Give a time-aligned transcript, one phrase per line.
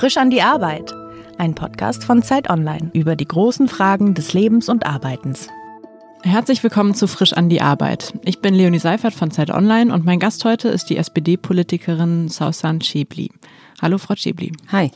[0.00, 0.94] Frisch an die Arbeit.
[1.36, 5.48] Ein Podcast von Zeit Online über die großen Fragen des Lebens und Arbeitens.
[6.22, 8.14] Herzlich willkommen zu Frisch an die Arbeit.
[8.24, 12.80] Ich bin Leonie Seifert von Zeit Online und mein Gast heute ist die SPD-Politikerin Sausan
[12.80, 13.30] Schäbli.
[13.82, 14.52] Hallo, Frau Schäbli.
[14.72, 14.90] Hi.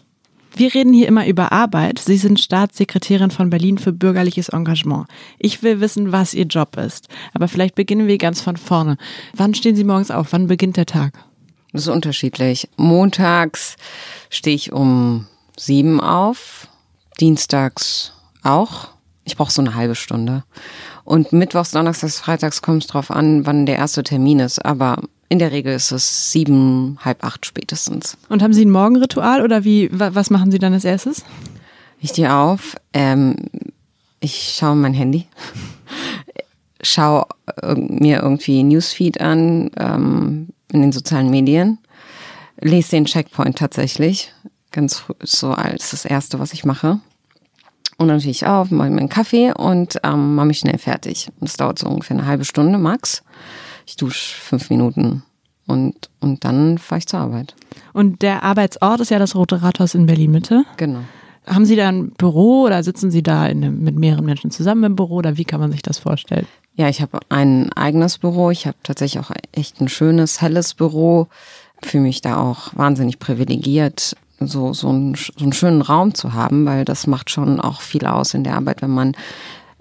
[0.56, 1.98] Wir reden hier immer über Arbeit.
[1.98, 5.06] Sie sind Staatssekretärin von Berlin für bürgerliches Engagement.
[5.38, 7.08] Ich will wissen, was Ihr Job ist.
[7.34, 8.96] Aber vielleicht beginnen wir ganz von vorne.
[9.34, 10.32] Wann stehen Sie morgens auf?
[10.32, 11.12] Wann beginnt der Tag?
[11.74, 12.68] Das ist unterschiedlich.
[12.76, 13.74] Montags
[14.30, 15.26] stehe ich um
[15.58, 16.68] sieben auf,
[17.18, 18.12] dienstags
[18.44, 18.90] auch.
[19.24, 20.44] Ich brauche so eine halbe Stunde.
[21.02, 24.64] Und mittwochs, donnerstags, freitags kommt es drauf an, wann der erste Termin ist.
[24.64, 28.18] Aber in der Regel ist es sieben, halb acht spätestens.
[28.28, 31.24] Und haben Sie ein Morgenritual oder wie, was machen Sie dann als erstes?
[31.98, 33.34] Ich stehe auf, ähm,
[34.20, 35.26] ich schaue mein Handy,
[36.84, 37.26] schaue
[37.62, 41.78] äh, mir irgendwie Newsfeed an ähm, in den sozialen Medien,
[42.60, 44.32] lese den Checkpoint tatsächlich,
[44.70, 47.00] ganz so als das Erste, was ich mache.
[47.96, 51.30] Und dann stehe ich auf, mache mir einen Kaffee und ähm, mache mich schnell fertig.
[51.40, 53.22] Das dauert so ungefähr eine halbe Stunde max.
[53.86, 55.22] Ich dusche fünf Minuten
[55.66, 57.54] und, und dann fahre ich zur Arbeit.
[57.92, 60.64] Und der Arbeitsort ist ja das Rote Rathaus in Berlin-Mitte.
[60.76, 61.00] Genau.
[61.46, 64.96] Haben Sie da ein Büro oder sitzen Sie da in, mit mehreren Menschen zusammen im
[64.96, 66.46] Büro oder wie kann man sich das vorstellen?
[66.76, 68.50] Ja, ich habe ein eigenes Büro.
[68.50, 71.28] Ich habe tatsächlich auch echt ein schönes, helles Büro.
[71.82, 76.66] Fühle mich da auch wahnsinnig privilegiert, so, so, einen, so einen schönen Raum zu haben,
[76.66, 79.14] weil das macht schon auch viel aus in der Arbeit, wenn man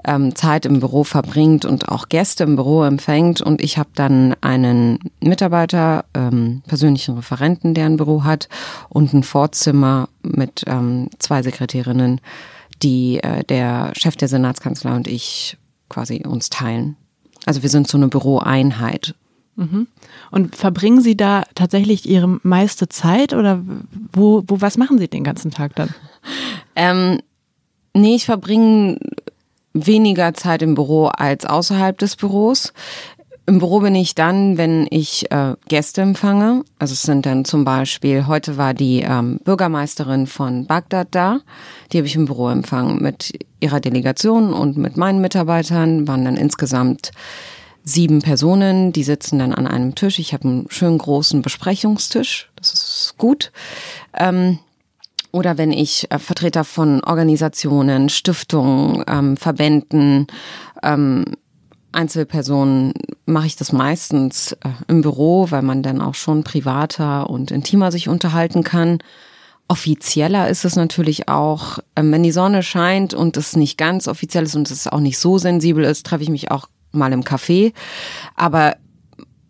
[0.06, 3.42] ähm, Zeit im Büro verbringt und auch Gäste im Büro empfängt.
[3.42, 8.50] Und ich habe dann einen Mitarbeiter, ähm, persönlichen Referenten, der ein Büro hat
[8.90, 12.22] und ein Vorzimmer mit ähm, zwei Sekretärinnen,
[12.81, 15.58] die äh, der Chef der Senatskanzlei und ich
[15.90, 16.96] quasi uns teilen.
[17.46, 19.16] Also wir sind so eine Büroeinheit.
[19.56, 19.88] Mhm.
[20.31, 23.62] Und verbringen Sie da tatsächlich Ihre meiste Zeit oder
[24.12, 25.90] wo, wo was machen Sie den ganzen Tag dann?
[26.76, 27.19] Ähm,
[27.94, 28.97] nee, ich verbringe
[29.73, 32.73] weniger Zeit im Büro als außerhalb des Büros.
[33.45, 36.63] Im Büro bin ich dann, wenn ich äh, Gäste empfange.
[36.79, 41.41] Also es sind dann zum Beispiel, heute war die ähm, Bürgermeisterin von Bagdad da.
[41.91, 46.07] Die habe ich im Büro empfangen mit ihrer Delegation und mit meinen Mitarbeitern.
[46.07, 47.12] Waren dann insgesamt
[47.83, 50.19] sieben Personen, die sitzen dann an einem Tisch.
[50.19, 52.50] Ich habe einen schönen großen Besprechungstisch.
[52.56, 53.51] Das ist gut.
[54.17, 54.59] Ähm,
[55.33, 60.27] oder wenn ich äh, Vertreter von Organisationen, Stiftungen, ähm, Verbänden,
[60.81, 61.25] ähm,
[61.91, 62.94] Einzelpersonen
[63.25, 67.91] mache ich das meistens äh, im Büro, weil man dann auch schon privater und intimer
[67.91, 68.99] sich unterhalten kann.
[69.67, 74.44] Offizieller ist es natürlich auch, ähm, wenn die Sonne scheint und es nicht ganz offiziell
[74.44, 77.73] ist und es auch nicht so sensibel ist, treffe ich mich auch mal im Café.
[78.35, 78.75] Aber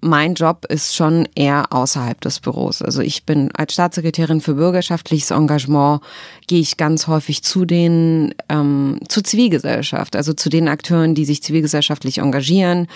[0.03, 2.81] mein Job ist schon eher außerhalb des Büros.
[2.81, 6.02] Also ich bin als Staatssekretärin für bürgerschaftliches Engagement,
[6.47, 11.42] gehe ich ganz häufig zu den, ähm, zur Zivilgesellschaft, also zu den Akteuren, die sich
[11.42, 12.88] zivilgesellschaftlich engagieren.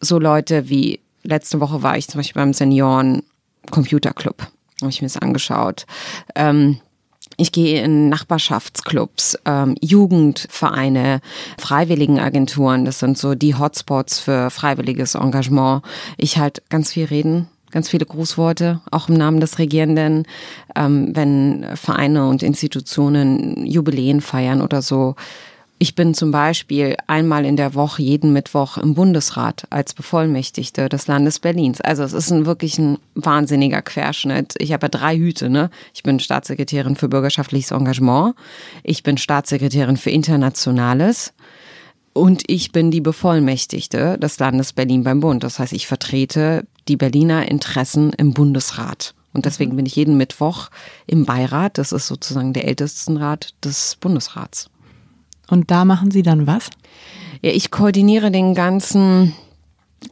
[0.00, 3.22] So Leute wie, letzte Woche war ich zum Beispiel beim Senioren
[3.70, 4.46] Computer Club,
[4.80, 5.86] habe ich mir das angeschaut.
[6.34, 6.78] Ähm,
[7.42, 11.20] ich gehe in Nachbarschaftsclubs, ähm, Jugendvereine,
[11.58, 12.84] Freiwilligenagenturen.
[12.84, 15.82] Das sind so die Hotspots für freiwilliges Engagement.
[16.16, 20.24] Ich halt ganz viel reden, ganz viele Grußworte, auch im Namen des Regierenden,
[20.76, 25.16] ähm, wenn Vereine und Institutionen Jubiläen feiern oder so.
[25.82, 31.08] Ich bin zum Beispiel einmal in der Woche jeden Mittwoch im Bundesrat als Bevollmächtigte des
[31.08, 31.80] Landes Berlins.
[31.80, 34.54] Also es ist ein, wirklich ein wahnsinniger Querschnitt.
[34.58, 35.50] Ich habe ja drei Hüte.
[35.50, 35.70] Ne?
[35.92, 38.36] Ich bin Staatssekretärin für bürgerschaftliches Engagement.
[38.84, 41.34] Ich bin Staatssekretärin für Internationales.
[42.12, 45.42] Und ich bin die Bevollmächtigte des Landes Berlin beim Bund.
[45.42, 49.16] Das heißt, ich vertrete die Berliner Interessen im Bundesrat.
[49.32, 50.68] Und deswegen bin ich jeden Mittwoch
[51.08, 51.76] im Beirat.
[51.76, 54.70] Das ist sozusagen der Ältestenrat des Bundesrats.
[55.48, 56.70] Und da machen Sie dann was?
[57.42, 59.34] Ja, ich koordiniere den ganzen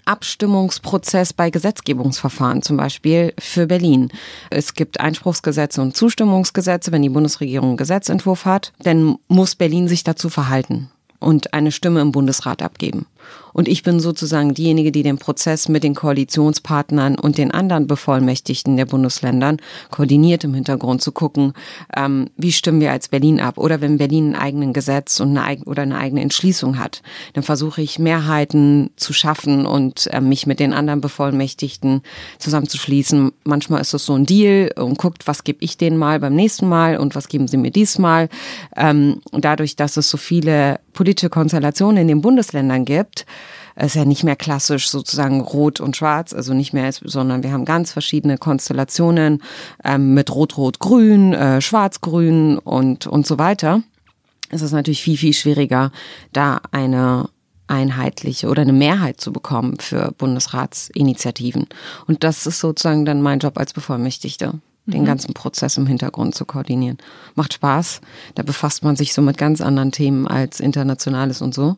[0.04, 4.10] Abstimmungsprozess bei Gesetzgebungsverfahren, zum Beispiel für Berlin.
[4.50, 6.92] Es gibt Einspruchsgesetze und Zustimmungsgesetze.
[6.92, 12.00] Wenn die Bundesregierung einen Gesetzentwurf hat, dann muss Berlin sich dazu verhalten und eine Stimme
[12.00, 13.06] im Bundesrat abgeben.
[13.52, 18.76] Und ich bin sozusagen diejenige, die den Prozess mit den Koalitionspartnern und den anderen Bevollmächtigten
[18.76, 19.58] der Bundesländern
[19.90, 21.54] koordiniert im Hintergrund zu gucken,
[21.96, 23.58] ähm, wie stimmen wir als Berlin ab.
[23.58, 27.02] Oder wenn Berlin ein eigenes Gesetz und eine, oder eine eigene Entschließung hat,
[27.32, 32.02] dann versuche ich Mehrheiten zu schaffen und äh, mich mit den anderen Bevollmächtigten
[32.38, 33.32] zusammenzuschließen.
[33.44, 36.68] Manchmal ist es so ein Deal und guckt, was gebe ich denen mal beim nächsten
[36.68, 38.28] Mal und was geben sie mir diesmal.
[38.76, 43.09] Ähm, dadurch, dass es so viele politische Konstellationen in den Bundesländern gibt,
[43.74, 47.52] Es ist ja nicht mehr klassisch sozusagen rot und schwarz, also nicht mehr, sondern wir
[47.52, 49.42] haben ganz verschiedene Konstellationen
[49.84, 53.82] ähm, mit rot, rot, grün, äh, schwarz, grün und, und so weiter.
[54.50, 55.92] Es ist natürlich viel, viel schwieriger,
[56.32, 57.28] da eine
[57.68, 61.68] einheitliche oder eine Mehrheit zu bekommen für Bundesratsinitiativen.
[62.06, 64.54] Und das ist sozusagen dann mein Job als Bevollmächtigte,
[64.86, 65.06] den mhm.
[65.06, 66.98] ganzen Prozess im Hintergrund zu koordinieren.
[67.36, 68.00] Macht Spaß.
[68.34, 71.76] Da befasst man sich so mit ganz anderen Themen als Internationales und so.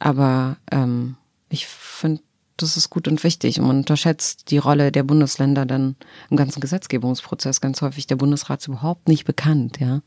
[0.00, 1.16] Aber ähm,
[1.48, 2.22] ich finde,
[2.56, 3.60] das ist gut und wichtig.
[3.60, 5.96] Und man unterschätzt die Rolle der Bundesländer dann
[6.30, 7.60] im ganzen Gesetzgebungsprozess.
[7.60, 10.00] Ganz häufig der Bundesrat ist überhaupt nicht bekannt, ja.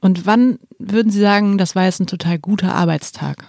[0.00, 3.44] Und wann würden Sie sagen, das war jetzt ein total guter Arbeitstag?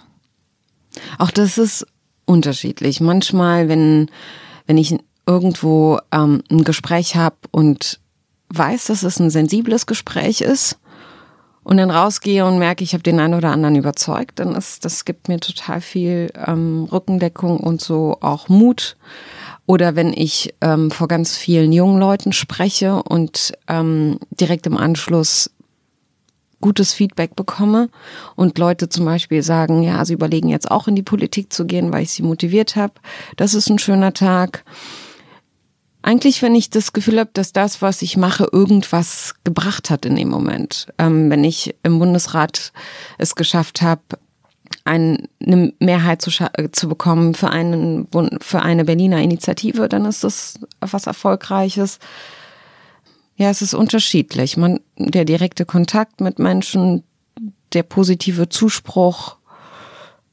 [1.18, 1.86] Auch das ist
[2.26, 3.00] unterschiedlich.
[3.00, 4.10] Manchmal, wenn,
[4.66, 4.94] wenn ich
[5.26, 8.00] irgendwo ähm, ein Gespräch habe und
[8.50, 10.78] weiß, dass es ein sensibles Gespräch ist
[11.64, 15.04] und dann rausgehe und merke, ich habe den einen oder anderen überzeugt, dann ist das
[15.04, 18.96] gibt mir total viel ähm, Rückendeckung und so auch Mut.
[19.64, 25.50] Oder wenn ich ähm, vor ganz vielen jungen Leuten spreche und ähm, direkt im Anschluss
[26.60, 27.90] gutes Feedback bekomme
[28.34, 31.92] und Leute zum Beispiel sagen, ja, sie überlegen jetzt auch in die Politik zu gehen,
[31.92, 32.94] weil ich sie motiviert habe.
[33.36, 34.64] Das ist ein schöner Tag.
[36.02, 40.16] Eigentlich, wenn ich das Gefühl habe, dass das, was ich mache, irgendwas gebracht hat in
[40.16, 40.88] dem Moment.
[40.98, 42.72] Ähm, wenn ich im Bundesrat
[43.18, 44.02] es geschafft habe,
[44.84, 45.28] eine
[45.78, 46.30] Mehrheit zu,
[46.72, 48.08] zu bekommen für, einen,
[48.40, 52.00] für eine Berliner Initiative, dann ist das was Erfolgreiches.
[53.36, 54.56] Ja, es ist unterschiedlich.
[54.56, 57.04] Man, der direkte Kontakt mit Menschen,
[57.72, 59.36] der positive Zuspruch.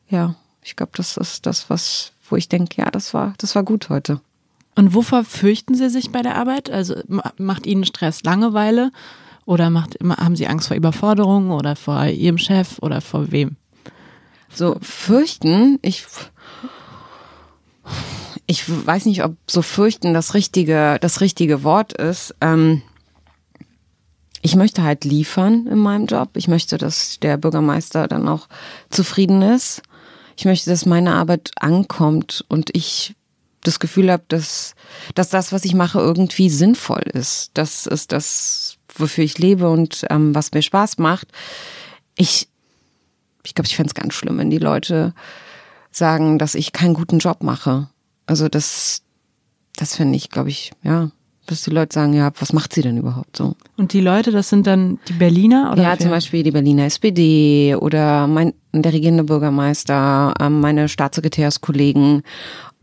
[0.10, 3.64] Ja, ich glaube, das ist das, was, wo ich denke, ja, das war, das war
[3.64, 4.20] gut heute.
[4.80, 6.70] Und wovor fürchten Sie sich bei der Arbeit?
[6.70, 6.96] Also
[7.38, 8.94] macht Ihnen Stress Langeweile
[9.44, 13.58] oder macht, haben Sie Angst vor Überforderung oder vor Ihrem Chef oder vor wem?
[14.48, 16.06] So fürchten, ich
[18.48, 22.34] ich weiß nicht, ob so fürchten das richtige das richtige Wort ist.
[22.40, 22.82] Ähm,
[24.42, 26.30] ich möchte halt liefern in meinem Job.
[26.36, 28.48] Ich möchte, dass der Bürgermeister dann auch
[28.90, 29.82] zufrieden ist.
[30.38, 33.18] Ich möchte, dass meine Arbeit ankommt und ich
[33.64, 34.76] das Gefühl habe, dass,
[35.16, 37.52] dass das, was ich mache, irgendwie sinnvoll ist.
[37.54, 41.28] Das ist das, wofür ich lebe und ähm, was mir Spaß macht.
[42.16, 42.48] Ich,
[43.44, 45.14] ich glaube, ich fände es ganz schlimm, wenn die Leute
[45.92, 47.90] sagen, dass ich keinen guten Job mache.
[48.26, 49.02] Also das,
[49.76, 51.10] das finde ich, glaube ich, ja,
[51.50, 53.56] bis die Leute sagen, ja, was macht sie denn überhaupt so?
[53.76, 55.82] Und die Leute, das sind dann die Berliner oder?
[55.82, 62.22] Ja, zum Beispiel die Berliner SPD oder mein, der regierende Bürgermeister, ähm, meine Staatssekretärskollegen,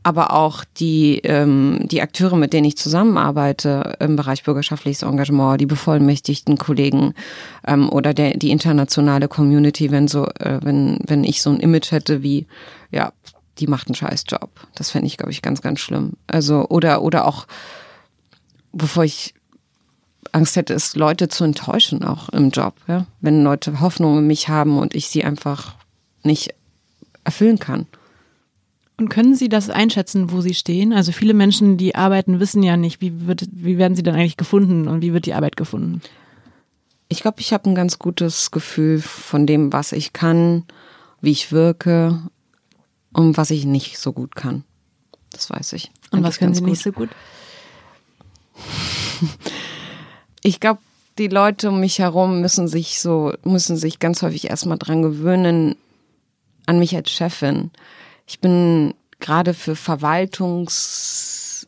[0.07, 5.67] aber auch die, ähm, die Akteure, mit denen ich zusammenarbeite im Bereich bürgerschaftliches Engagement, die
[5.67, 7.13] bevollmächtigten Kollegen
[7.67, 11.91] ähm, oder der, die internationale Community, wenn so, äh, wenn, wenn ich so ein Image
[11.91, 12.47] hätte wie,
[12.93, 13.13] ja,
[13.59, 14.51] die macht einen scheiß Job.
[14.77, 16.13] Das fände ich, glaube ich, ganz, ganz schlimm.
[16.29, 17.49] Also, oder, oder auch
[18.73, 19.35] bevor ich
[20.31, 22.75] Angst hätte, ist Leute zu enttäuschen, auch im Job.
[22.87, 23.07] Ja?
[23.21, 25.75] Wenn Leute Hoffnung in mich haben und ich sie einfach
[26.23, 26.55] nicht
[27.25, 27.89] erfüllen kann.
[28.99, 30.93] Und können Sie das einschätzen, wo Sie stehen?
[30.93, 34.39] Also viele Menschen, die arbeiten, wissen ja nicht, wie, wird, wie werden sie dann eigentlich
[34.39, 36.01] gefunden und wie wird die Arbeit gefunden?
[37.09, 40.65] Ich glaube, ich habe ein ganz gutes Gefühl von dem, was ich kann,
[41.21, 42.23] wie ich wirke
[43.13, 44.65] und was ich nicht so gut kann.
[45.31, 45.91] Das weiß ich.
[46.11, 46.71] Und was können Sie gut.
[46.71, 47.11] nicht so gut?
[50.43, 50.81] ich glaube,
[51.19, 55.77] die Leute um mich herum müssen sich so, müssen sich ganz häufig erstmal dran gewöhnen,
[56.65, 57.71] an mich als Chefin.
[58.27, 61.67] Ich bin gerade für Verwaltungs,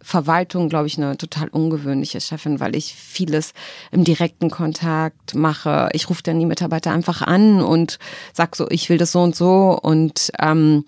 [0.00, 3.52] Verwaltung, glaube ich, eine total ungewöhnliche Chefin, weil ich vieles
[3.92, 5.88] im direkten Kontakt mache.
[5.92, 7.98] Ich rufe dann die Mitarbeiter einfach an und
[8.32, 10.84] sag so, ich will das so und so und ähm,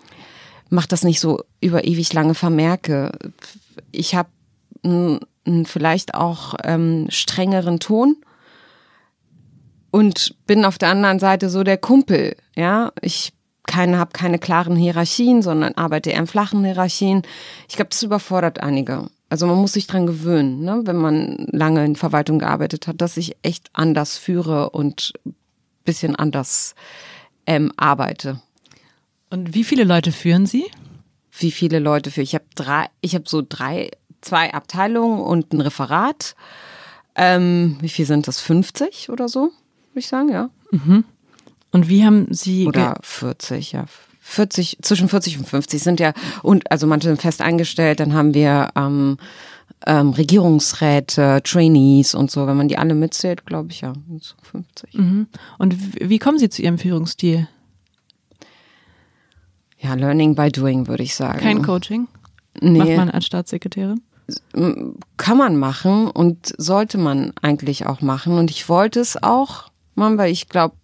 [0.71, 3.13] mache das nicht so über ewig lange Vermerke.
[3.93, 4.29] Ich habe
[5.67, 8.17] vielleicht auch ähm, strengeren Ton
[9.93, 12.37] und bin auf der anderen Seite so der Kumpel.
[12.57, 13.33] Ja, ich
[13.67, 17.23] keine, habe keine klaren Hierarchien, sondern arbeite eher in flachen Hierarchien.
[17.69, 19.09] Ich glaube, das überfordert einige.
[19.29, 23.17] Also man muss sich dran gewöhnen, ne, wenn man lange in Verwaltung gearbeitet hat, dass
[23.17, 25.15] ich echt anders führe und
[25.85, 26.75] bisschen anders
[27.47, 28.41] ähm, arbeite.
[29.31, 30.67] Und wie viele Leute führen Sie?
[31.31, 32.35] Wie viele Leute führe ich?
[32.35, 33.91] habe drei, ich habe so drei
[34.23, 36.35] zwei Abteilungen und ein Referat.
[37.15, 38.41] Ähm, wie viel sind das?
[38.41, 39.53] 50 oder so, würde
[39.97, 40.49] ich sagen, ja.
[40.71, 41.05] Mhm.
[41.73, 42.67] Und wie haben Sie.
[42.67, 43.87] Oder 40, ja.
[44.21, 46.13] 40, zwischen 40 und 50 sind ja,
[46.43, 49.17] und also manche sind fest eingestellt, dann haben wir ähm,
[49.85, 54.95] ähm, Regierungsräte, Trainees und so, wenn man die alle mitzählt, glaube ich ja, so 50.
[54.95, 55.27] Mhm.
[55.59, 57.49] Und wie kommen Sie zu Ihrem Führungsstil?
[59.81, 61.41] Ja, Learning by Doing, würde ich sagen.
[61.41, 62.07] Kein Coaching?
[62.61, 62.79] Nee.
[62.79, 64.03] Macht man als Staatssekretärin?
[65.17, 68.39] kann man machen und sollte man eigentlich auch machen.
[68.39, 70.77] Und ich wollte es auch machen, weil ich glaube,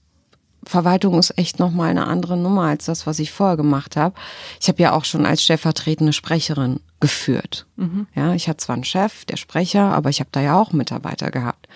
[0.68, 4.14] Verwaltung ist echt nochmal eine andere Nummer als das, was ich vorher gemacht habe.
[4.60, 7.66] Ich habe ja auch schon als stellvertretende Sprecherin geführt.
[7.76, 8.06] Mhm.
[8.14, 11.30] Ja, ich hatte zwar einen Chef, der Sprecher, aber ich habe da ja auch Mitarbeiter
[11.30, 11.68] gehabt.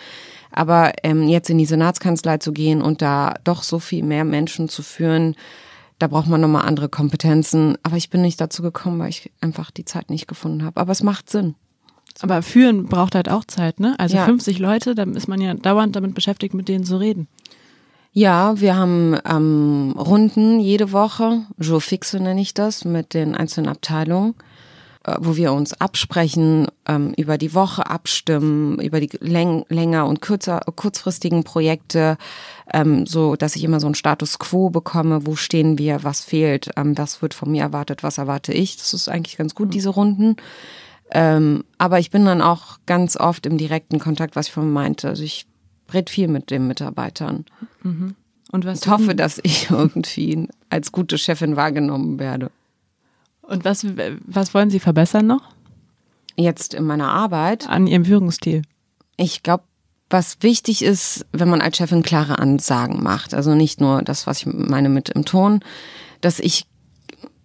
[0.51, 4.69] Aber ähm, jetzt in die Senatskanzlei zu gehen und da doch so viel mehr Menschen
[4.69, 5.35] zu führen,
[5.99, 7.79] da braucht man nochmal andere Kompetenzen.
[7.83, 10.81] Aber ich bin nicht dazu gekommen, weil ich einfach die Zeit nicht gefunden habe.
[10.81, 11.55] Aber es macht Sinn.
[12.21, 13.95] Aber führen braucht halt auch Zeit, ne?
[13.99, 14.27] Also Ja.
[14.27, 17.29] 50 Leute, da ist man ja dauernd damit beschäftigt, mit denen zu reden.
[18.15, 23.71] Ja, wir haben ähm, Runden jede Woche, Jour fixe nenne ich das, mit den einzelnen
[23.71, 24.35] Abteilungen,
[25.05, 30.21] äh, wo wir uns absprechen, ähm, über die Woche abstimmen, über die läng länger und
[30.21, 32.19] kürzer, kurzfristigen Projekte,
[32.71, 36.71] ähm, so dass ich immer so einen Status quo bekomme, wo stehen wir, was fehlt,
[36.77, 38.77] ähm, was wird von mir erwartet, was erwarte ich.
[38.77, 40.37] Das ist eigentlich ganz gut, diese Runden.
[41.13, 45.09] Ähm, aber ich bin dann auch ganz oft im direkten Kontakt, was ich vorhin meinte.
[45.09, 45.47] Also ich
[45.95, 47.45] rede viel mit den Mitarbeitern.
[48.53, 52.51] Und was Ich hoffe, dass ich irgendwie als gute Chefin wahrgenommen werde.
[53.43, 53.87] Und was,
[54.27, 55.55] was wollen Sie verbessern noch
[56.37, 57.69] Jetzt in meiner Arbeit.
[57.69, 58.63] an Ihrem Führungsstil?
[59.17, 59.65] Ich glaube,
[60.09, 63.35] was wichtig ist, wenn man als Chefin klare Ansagen macht.
[63.35, 65.61] Also nicht nur das, was ich meine mit im Ton,
[66.21, 66.67] dass ich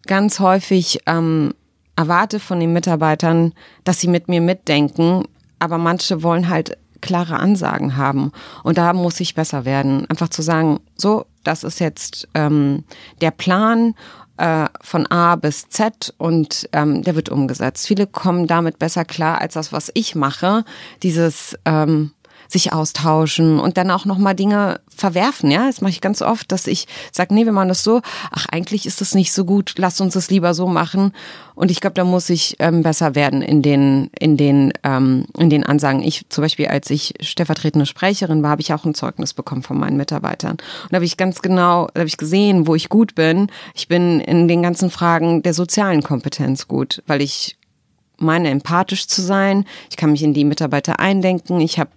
[0.05, 1.53] ganz häufig ähm,
[1.95, 5.25] erwarte von den Mitarbeitern, dass sie mit mir mitdenken,
[5.59, 8.31] aber manche wollen halt klare Ansagen haben.
[8.63, 10.09] Und da muss ich besser werden.
[10.09, 12.83] Einfach zu sagen, so, das ist jetzt ähm,
[13.21, 13.93] der Plan
[14.37, 17.87] äh, von A bis Z und ähm, der wird umgesetzt.
[17.87, 20.63] Viele kommen damit besser klar als das, was ich mache.
[21.03, 22.11] Dieses ähm,
[22.47, 25.67] sich austauschen und dann auch nochmal Dinge verwerfen, ja.
[25.67, 28.01] Das mache ich ganz oft, dass ich sage, nee, wir machen das so,
[28.31, 31.13] ach, eigentlich ist das nicht so gut, lasst uns das lieber so machen.
[31.55, 35.49] Und ich glaube, da muss ich ähm, besser werden in den, in den, ähm, in
[35.49, 36.03] den Ansagen.
[36.03, 39.79] Ich zum Beispiel, als ich stellvertretende Sprecherin war, habe ich auch ein Zeugnis bekommen von
[39.79, 40.51] meinen Mitarbeitern.
[40.51, 43.47] Und da habe ich ganz genau, da habe ich gesehen, wo ich gut bin.
[43.73, 47.57] Ich bin in den ganzen Fragen der sozialen Kompetenz gut, weil ich
[48.17, 49.65] meine, empathisch zu sein.
[49.89, 51.59] Ich kann mich in die Mitarbeiter eindenken.
[51.59, 51.91] Ich habe,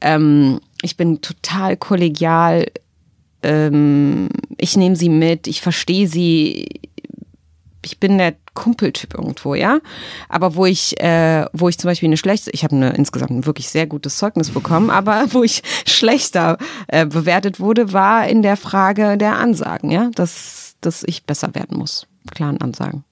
[0.00, 2.66] ähm, ich bin total kollegial.
[3.42, 5.46] Ähm, ich nehme sie mit.
[5.46, 6.66] Ich verstehe sie.
[7.82, 9.80] Ich bin der Kumpeltyp irgendwo, ja.
[10.28, 13.46] Aber wo ich, äh, wo ich zum Beispiel eine schlechte, ich habe eine insgesamt ein
[13.46, 18.58] wirklich sehr gutes Zeugnis bekommen, aber wo ich schlechter äh, bewertet wurde, war in der
[18.58, 22.06] Frage der Ansagen, ja, dass, dass ich besser werden muss.
[22.30, 23.04] Klaren Ansagen.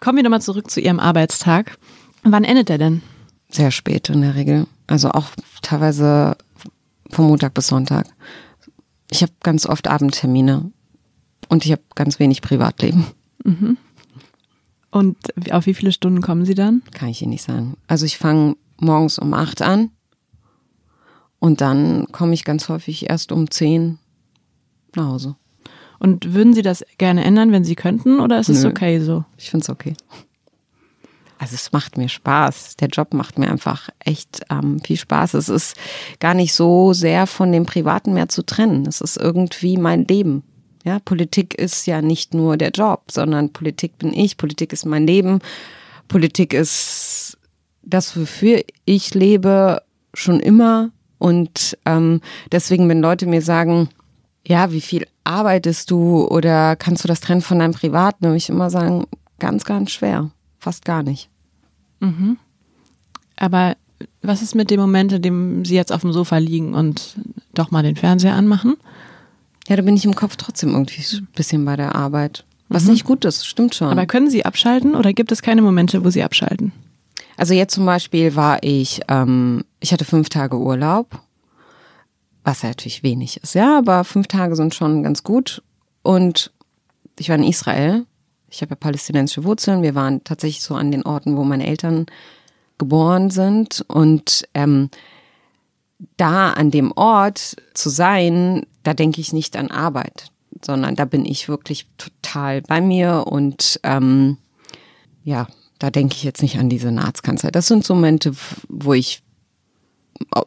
[0.00, 1.78] Kommen wir nochmal zurück zu Ihrem Arbeitstag.
[2.22, 3.02] Wann endet er denn?
[3.48, 4.66] Sehr spät in der Regel.
[4.86, 5.26] Also auch
[5.62, 6.36] teilweise
[7.10, 8.06] vom Montag bis Sonntag.
[9.10, 10.70] Ich habe ganz oft Abendtermine
[11.48, 13.06] und ich habe ganz wenig Privatleben.
[14.90, 15.16] Und
[15.52, 16.82] auf wie viele Stunden kommen Sie dann?
[16.92, 17.76] Kann ich Ihnen nicht sagen.
[17.86, 19.90] Also ich fange morgens um acht an
[21.38, 23.98] und dann komme ich ganz häufig erst um zehn
[24.94, 25.36] nach Hause.
[25.98, 28.70] Und würden Sie das gerne ändern, wenn Sie könnten, oder ist es Nö.
[28.70, 29.24] okay so?
[29.38, 29.94] Ich find's okay.
[31.38, 32.76] Also es macht mir Spaß.
[32.76, 35.34] Der Job macht mir einfach echt ähm, viel Spaß.
[35.34, 35.76] Es ist
[36.18, 38.86] gar nicht so sehr von dem Privaten mehr zu trennen.
[38.86, 40.42] Es ist irgendwie mein Leben.
[40.84, 45.06] Ja, Politik ist ja nicht nur der Job, sondern Politik bin ich, Politik ist mein
[45.06, 45.40] Leben.
[46.08, 47.38] Politik ist
[47.82, 49.82] das, wofür ich lebe,
[50.14, 50.90] schon immer.
[51.18, 52.20] Und ähm,
[52.52, 53.88] deswegen, wenn Leute mir sagen,
[54.46, 58.48] ja, wie viel arbeitest du oder kannst du das trennen von deinem Privaten, würde ich
[58.48, 59.06] immer sagen,
[59.38, 60.30] ganz, ganz schwer.
[60.58, 61.28] Fast gar nicht.
[63.36, 63.76] Aber
[64.22, 67.16] was ist mit dem Moment, in dem Sie jetzt auf dem Sofa liegen und
[67.54, 68.76] doch mal den Fernseher anmachen?
[69.68, 72.44] Ja, da bin ich im Kopf trotzdem irgendwie ein bisschen bei der Arbeit.
[72.68, 73.88] Was nicht gut ist, stimmt schon.
[73.88, 76.72] Aber können Sie abschalten oder gibt es keine Momente, wo Sie abschalten?
[77.36, 81.20] Also jetzt zum Beispiel war ich, ähm, ich hatte fünf Tage Urlaub,
[82.46, 85.62] was ja natürlich wenig ist, ja, aber fünf Tage sind schon ganz gut.
[86.02, 86.52] Und
[87.18, 88.06] ich war in Israel.
[88.48, 89.82] Ich habe ja palästinensische Wurzeln.
[89.82, 92.06] Wir waren tatsächlich so an den Orten, wo meine Eltern
[92.78, 93.84] geboren sind.
[93.88, 94.90] Und ähm,
[96.16, 100.30] da an dem Ort zu sein, da denke ich nicht an Arbeit,
[100.64, 104.36] sondern da bin ich wirklich total bei mir und ähm,
[105.24, 105.48] ja,
[105.80, 107.50] da denke ich jetzt nicht an diese Nahtskanzlei.
[107.50, 108.32] Das sind so Momente,
[108.68, 109.22] wo ich,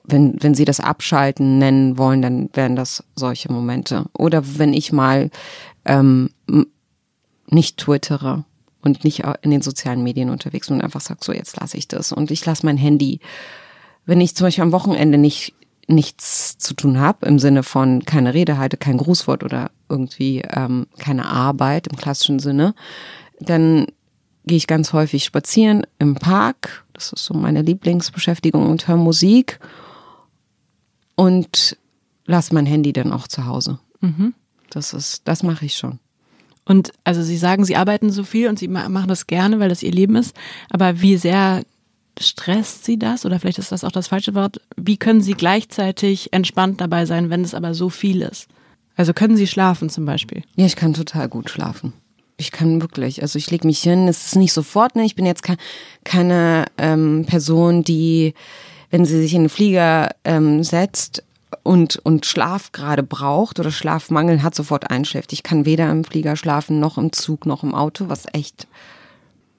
[0.03, 4.05] wenn, wenn Sie das Abschalten nennen wollen, dann wären das solche Momente.
[4.17, 5.29] Oder wenn ich mal
[5.85, 6.29] ähm,
[7.49, 8.45] nicht twittere
[8.81, 11.87] und nicht in den sozialen Medien unterwegs bin und einfach sage, so jetzt lasse ich
[11.87, 13.19] das und ich lasse mein Handy.
[14.05, 15.53] Wenn ich zum Beispiel am Wochenende nicht
[15.87, 20.85] nichts zu tun habe, im Sinne von keine Rede halte, kein Grußwort oder irgendwie ähm,
[20.99, 22.75] keine Arbeit im klassischen Sinne,
[23.39, 23.87] dann
[24.49, 26.83] gehe ich ganz häufig spazieren im Park.
[26.93, 29.59] Das ist so meine Lieblingsbeschäftigung und höre Musik
[31.15, 31.77] und
[32.25, 33.77] lasse mein Handy dann auch zu Hause.
[34.01, 34.33] Mhm.
[34.71, 35.99] Das ist, das mache ich schon.
[36.65, 39.83] Und also Sie sagen, Sie arbeiten so viel und Sie machen das gerne, weil das
[39.83, 40.35] Ihr Leben ist.
[40.71, 41.61] Aber wie sehr
[42.19, 43.27] stresst Sie das?
[43.27, 44.61] Oder vielleicht ist das auch das falsche Wort.
[44.75, 48.47] Wie können Sie gleichzeitig entspannt dabei sein, wenn es aber so viel ist?
[48.95, 50.41] Also können Sie schlafen zum Beispiel?
[50.55, 51.93] Ja, ich kann total gut schlafen.
[52.39, 53.21] Ich kann wirklich.
[53.21, 54.07] Also ich lege mich hin.
[54.07, 54.95] Es ist nicht sofort.
[54.95, 55.03] Ne?
[55.03, 55.57] Ich bin jetzt ke
[56.05, 58.33] keine ähm, Person, die,
[58.89, 61.23] wenn sie sich in den Flieger ähm, setzt,
[61.63, 65.33] und, und Schlaf gerade braucht oder Schlafmangel hat, sofort einschläft.
[65.33, 68.67] Ich kann weder im Flieger schlafen, noch im Zug, noch im Auto, was echt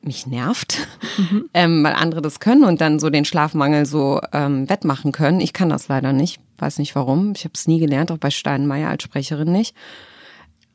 [0.02, 0.78] mich nervt,
[1.18, 1.50] mhm.
[1.54, 5.40] ähm, weil andere das können und dann so den Schlafmangel so ähm, wettmachen können.
[5.40, 7.32] Ich kann das leider nicht, weiß nicht warum.
[7.36, 9.74] Ich habe es nie gelernt, auch bei Steinmeier als Sprecherin nicht.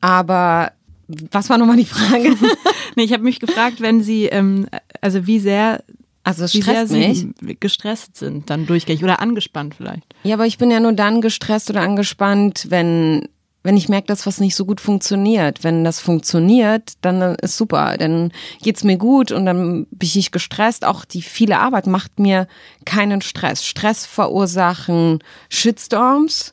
[0.00, 0.72] Aber
[1.08, 2.34] was war nochmal die Frage?
[2.96, 4.68] nee, ich habe mich gefragt, wenn Sie, ähm,
[5.00, 5.82] also wie sehr
[6.24, 7.60] also es stresst wie sehr mich.
[7.60, 10.14] gestresst sind dann durchgängig oder angespannt vielleicht.
[10.24, 13.28] Ja, aber ich bin ja nur dann gestresst oder angespannt, wenn
[13.66, 15.64] wenn ich merke, dass was nicht so gut funktioniert.
[15.64, 17.96] Wenn das funktioniert, dann ist super.
[17.98, 18.30] Dann
[18.62, 20.84] geht's mir gut und dann bin ich nicht gestresst.
[20.84, 22.46] Auch die viele Arbeit macht mir
[22.84, 23.64] keinen Stress.
[23.64, 26.52] Stress verursachen Shitstorms,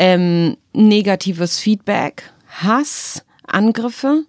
[0.00, 3.24] ähm, negatives Feedback, Hass,
[3.54, 4.24] Angriffe,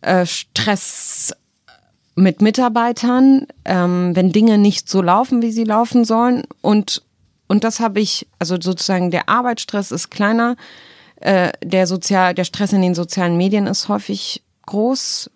[0.00, 1.34] äh, Stress
[2.16, 6.44] mit Mitarbeitern, ähm, wenn Dinge nicht so laufen, wie sie laufen sollen.
[6.60, 7.02] Und,
[7.48, 10.56] und das habe ich, also sozusagen der Arbeitsstress ist kleiner,
[11.16, 15.30] äh, der Sozial, der Stress in den sozialen Medien ist häufig groß.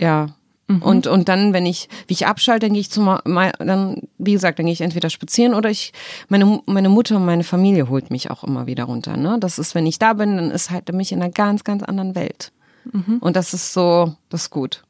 [0.00, 0.34] Ja.
[0.76, 0.82] Mhm.
[0.82, 4.58] Und, und dann, wenn ich, wie ich abschalte, dann gehe ich zum, dann, wie gesagt,
[4.58, 5.92] dann gehe ich entweder spazieren oder ich,
[6.28, 9.38] meine, meine Mutter und meine Familie holt mich auch immer wieder runter, ne?
[9.40, 12.14] Das ist, wenn ich da bin, dann ist halt mich in einer ganz, ganz anderen
[12.14, 12.52] Welt.
[12.90, 13.18] Mhm.
[13.20, 14.84] Und das ist so, das ist gut.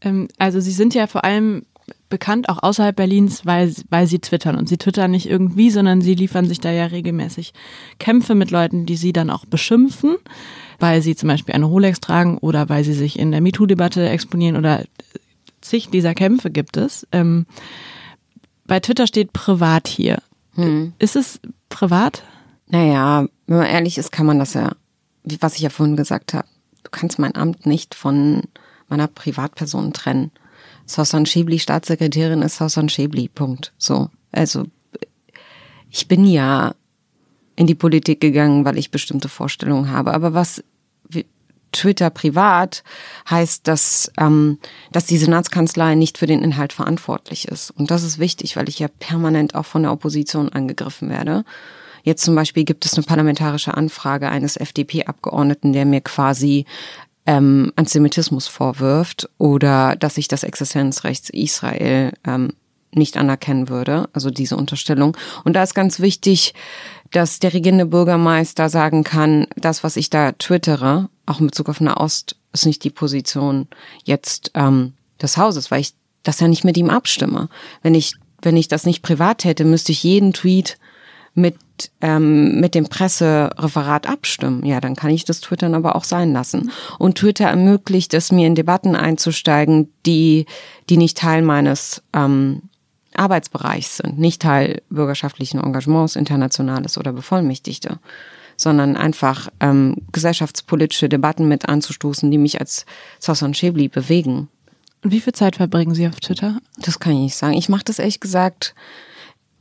[0.00, 1.62] Ähm, also Sie sind ja vor allem
[2.08, 4.56] bekannt, auch außerhalb Berlins, weil, weil sie twittern.
[4.56, 7.52] Und sie twittern nicht irgendwie, sondern sie liefern sich da ja regelmäßig
[7.98, 10.16] Kämpfe mit Leuten, die sie dann auch beschimpfen,
[10.78, 14.56] weil sie zum Beispiel eine Rolex tragen oder weil sie sich in der MeToo-Debatte exponieren
[14.56, 14.84] oder
[15.60, 17.06] zig dieser Kämpfe gibt es.
[17.12, 17.46] Ähm,
[18.66, 20.18] bei Twitter steht privat hier.
[20.54, 20.92] Hm.
[20.98, 22.22] Ist es privat?
[22.68, 24.72] Naja, wenn man ehrlich ist, kann man das ja,
[25.40, 26.48] was ich ja vorhin gesagt habe.
[26.82, 28.42] Du kannst mein Amt nicht von
[28.88, 30.30] meiner Privatperson trennen.
[30.86, 33.72] Sossan Schäbli Staatssekretärin ist Sossan Schäbli, Punkt.
[33.76, 34.08] So.
[34.32, 34.64] Also,
[35.90, 36.74] ich bin ja
[37.56, 40.12] in die Politik gegangen, weil ich bestimmte Vorstellungen habe.
[40.12, 40.62] Aber was
[41.76, 42.82] Twitter privat
[43.28, 44.58] heißt, dass, ähm,
[44.92, 47.70] dass die Senatskanzlei nicht für den Inhalt verantwortlich ist.
[47.70, 51.44] Und das ist wichtig, weil ich ja permanent auch von der Opposition angegriffen werde.
[52.02, 56.64] Jetzt zum Beispiel gibt es eine parlamentarische Anfrage eines FDP-Abgeordneten, der mir quasi
[57.26, 62.52] ähm, Antisemitismus vorwirft oder dass ich das Existenzrecht Israel ähm,
[62.96, 65.16] nicht anerkennen würde, also diese Unterstellung.
[65.44, 66.54] Und da ist ganz wichtig,
[67.12, 71.80] dass der regierende Bürgermeister sagen kann, das, was ich da twittere, auch in Bezug auf
[71.80, 73.68] Nahost, ist nicht die Position
[74.04, 77.48] jetzt ähm, des Hauses, weil ich das ja nicht mit ihm abstimme.
[77.82, 80.78] Wenn ich, wenn ich das nicht privat hätte, müsste ich jeden Tweet
[81.34, 81.56] mit
[82.00, 86.70] ähm, mit dem Pressereferat abstimmen, ja, dann kann ich das Twittern aber auch sein lassen.
[86.98, 90.46] Und Twitter ermöglicht es mir, in Debatten einzusteigen, die,
[90.88, 92.62] die nicht Teil meines ähm,
[93.18, 97.98] Arbeitsbereichs sind, nicht Teil bürgerschaftlichen Engagements, internationales oder Bevollmächtigte,
[98.56, 102.86] sondern einfach ähm, gesellschaftspolitische Debatten mit anzustoßen, die mich als
[103.18, 104.48] Sosson Schäbli bewegen.
[105.02, 106.58] Und wie viel Zeit verbringen Sie auf Twitter?
[106.78, 107.54] Das kann ich nicht sagen.
[107.54, 108.74] Ich mache das ehrlich gesagt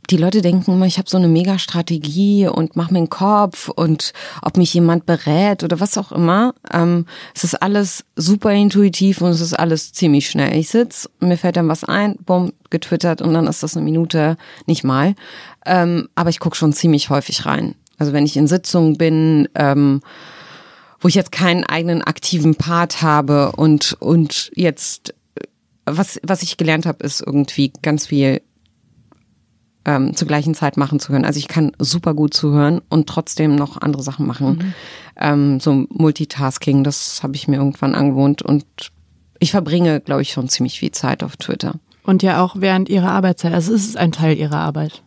[0.10, 4.13] die Leute denken immer, ich habe so eine Mega-Strategie und mache mir einen Kopf und
[4.41, 6.54] ob mich jemand berät oder was auch immer.
[6.72, 10.56] Ähm, es ist alles super intuitiv und es ist alles ziemlich schnell.
[10.56, 14.38] Ich sitz, mir fällt dann was ein, bumm, getwittert und dann ist das eine Minute,
[14.68, 15.15] nicht mal.
[15.65, 17.76] Ähm, aber ich gucke schon ziemlich häufig rein.
[17.98, 20.02] Also wenn ich in Sitzungen bin, ähm,
[21.00, 25.13] wo ich jetzt keinen eigenen aktiven Part habe und, und jetzt,
[25.86, 28.41] was, was ich gelernt habe, ist irgendwie ganz viel
[29.86, 31.26] ähm, zur gleichen Zeit machen zu können.
[31.26, 34.48] Also ich kann super gut zuhören und trotzdem noch andere Sachen machen.
[34.48, 34.74] Mhm.
[35.17, 38.65] Ähm, so Multitasking, das habe ich mir irgendwann angewohnt und
[39.39, 41.76] ich verbringe, glaube ich, schon ziemlich viel Zeit auf Twitter.
[42.04, 43.54] Und ja auch während ihrer Arbeitszeit.
[43.54, 45.04] Also ist es ein Teil ihrer Arbeit.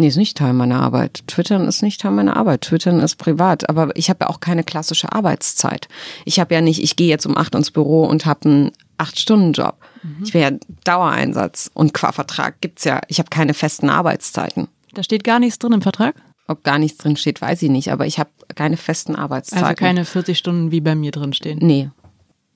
[0.00, 1.24] Nee, ist nicht Teil meiner Arbeit.
[1.26, 2.62] Twittern ist nicht Teil meiner Arbeit.
[2.62, 3.68] Twittern ist privat.
[3.68, 5.88] Aber ich habe ja auch keine klassische Arbeitszeit.
[6.24, 9.76] Ich habe ja nicht, ich gehe jetzt um acht ins Büro und habe einen Acht-Stunden-Job.
[10.02, 10.24] Mhm.
[10.24, 10.52] Ich bin ja
[10.84, 14.68] Dauereinsatz und qua Vertrag gibt's ja, ich habe keine festen Arbeitszeiten.
[14.94, 16.14] Da steht gar nichts drin im Vertrag?
[16.48, 19.64] Ob gar nichts drin steht, weiß ich nicht, aber ich habe keine festen Arbeitszeiten.
[19.64, 21.58] Also keine 40 Stunden wie bei mir drin stehen.
[21.60, 21.90] Nee.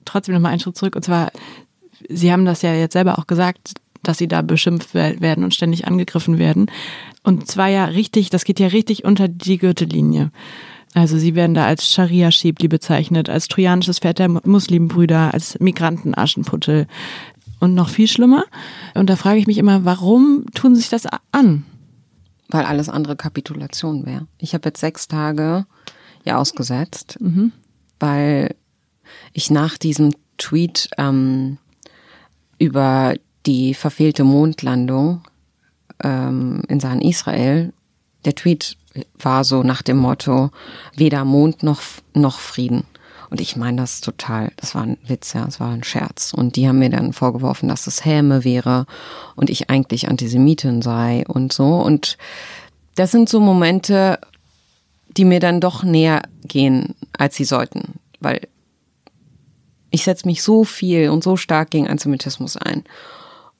[0.03, 0.95] Trotzdem nochmal einen Schritt zurück.
[0.95, 1.31] Und zwar,
[2.09, 5.87] Sie haben das ja jetzt selber auch gesagt, dass Sie da beschimpft werden und ständig
[5.87, 6.71] angegriffen werden.
[7.25, 10.31] Und zwar ja richtig, das geht ja richtig unter die Gürtellinie.
[10.93, 16.87] Also sie werden da als Scharia-Schiebli bezeichnet, als trojanisches Pferd der Muslimbrüder, als Migrantenaschenputtel
[17.59, 18.45] und noch viel schlimmer.
[18.93, 21.65] Und da frage ich mich immer, warum tun sie sich das an?
[22.49, 24.27] Weil alles andere Kapitulation wäre.
[24.37, 25.65] Ich habe jetzt sechs Tage
[26.25, 27.51] ja ausgesetzt, mhm.
[27.99, 28.55] weil
[29.33, 31.57] ich nach diesem Tweet ähm,
[32.59, 33.15] über
[33.47, 35.23] die verfehlte Mondlandung
[36.03, 37.73] ähm, in Sachen Israel,
[38.25, 38.77] der Tweet
[39.19, 40.51] war so nach dem Motto,
[40.95, 41.81] weder Mond noch,
[42.13, 42.83] noch Frieden.
[43.29, 46.33] Und ich meine das total, das war ein Witz, ja, es war ein Scherz.
[46.33, 48.85] Und die haben mir dann vorgeworfen, dass es Häme wäre
[49.35, 51.75] und ich eigentlich Antisemitin sei und so.
[51.75, 52.17] Und
[52.95, 54.19] das sind so Momente,
[55.17, 57.95] die mir dann doch näher gehen, als sie sollten.
[58.19, 58.47] Weil
[59.89, 62.83] ich setze mich so viel und so stark gegen Antisemitismus ein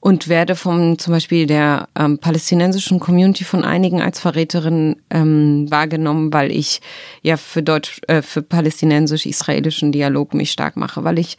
[0.00, 6.32] und werde vom zum Beispiel der ähm, palästinensischen Community von einigen als Verräterin ähm, wahrgenommen,
[6.32, 6.80] weil ich
[7.22, 11.38] ja für Deutsch, äh, für palästinensisch-israelischen Dialog mich stark mache, weil ich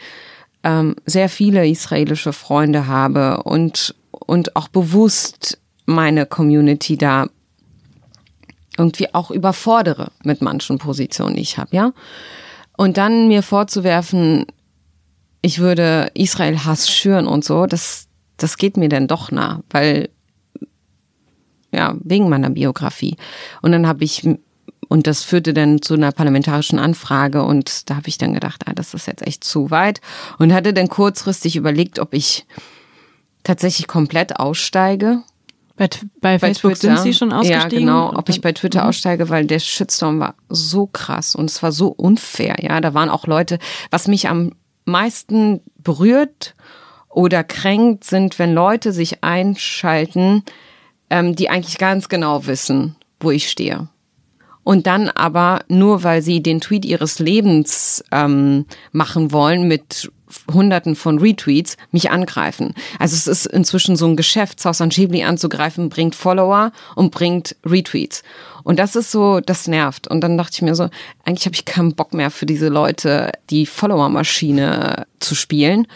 [0.63, 7.27] ähm, sehr viele israelische Freunde habe und und auch bewusst meine Community da
[8.77, 11.93] irgendwie auch überfordere mit manchen Positionen, die ich habe, ja.
[12.75, 14.45] Und dann mir vorzuwerfen,
[15.41, 18.06] ich würde Israel Hass schüren und so, das
[18.38, 20.10] das geht mir dann doch nah, weil
[21.71, 23.17] ja, wegen meiner Biografie.
[23.62, 24.28] Und dann habe ich
[24.89, 28.73] und das führte dann zu einer parlamentarischen Anfrage und da habe ich dann gedacht, ah,
[28.73, 30.00] das ist jetzt echt zu weit
[30.38, 32.45] und hatte dann kurzfristig überlegt, ob ich
[33.43, 35.23] tatsächlich komplett aussteige.
[35.76, 36.95] Bei, bei, bei Facebook Twitter.
[36.95, 37.88] sind Sie schon ausgestiegen?
[37.88, 38.88] Ja, genau, ob ich bei Twitter mhm.
[38.88, 43.10] aussteige, weil der Shitstorm war so krass und es war so unfair, ja, da waren
[43.10, 43.60] auch Leute,
[43.91, 44.54] was mich am
[44.86, 46.56] meisten berührt
[47.17, 50.43] oder kränkt sind, wenn Leute sich einschalten,
[51.10, 53.88] ähm, die eigentlich ganz genau wissen, wo ich stehe.
[54.63, 60.12] Und dann aber nur, weil sie den Tweet ihres Lebens ähm, machen wollen mit
[60.53, 62.75] Hunderten von Retweets, mich angreifen.
[62.99, 68.21] Also es ist inzwischen so ein Geschäft, Sausan Schibli anzugreifen, bringt Follower und bringt Retweets.
[68.63, 70.08] Und das ist so, das nervt.
[70.08, 70.88] Und dann dachte ich mir so,
[71.25, 75.88] eigentlich habe ich keinen Bock mehr für diese Leute, die Follower-Maschine zu spielen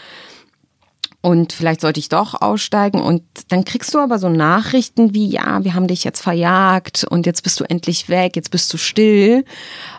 [1.22, 5.62] und vielleicht sollte ich doch aussteigen und dann kriegst du aber so Nachrichten wie, ja,
[5.62, 9.44] wir haben dich jetzt verjagt und jetzt bist du endlich weg, jetzt bist du still,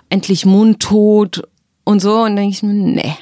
[0.10, 1.48] endlich mundtot
[1.86, 3.16] und so und dann denke ich mir, nee,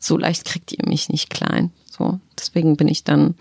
[0.00, 1.70] so leicht kriegt ihr mich nicht klein.
[1.86, 3.36] So, deswegen bin ich dann,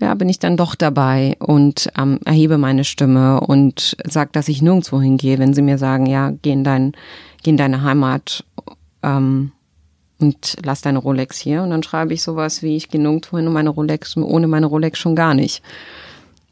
[0.00, 4.62] ja, bin ich dann doch dabei und ähm, erhebe meine Stimme und sag, dass ich
[4.62, 6.92] nirgendwo hingehe, wenn sie mir sagen, ja, geh in, dein,
[7.44, 8.44] geh in deine Heimat.
[9.04, 9.52] Ähm,
[10.18, 11.62] und lass deine Rolex hier.
[11.62, 14.66] Und dann schreibe ich sowas wie, ich gehe nirgendwo hin und meine Rolex, ohne meine
[14.66, 15.62] Rolex schon gar nicht.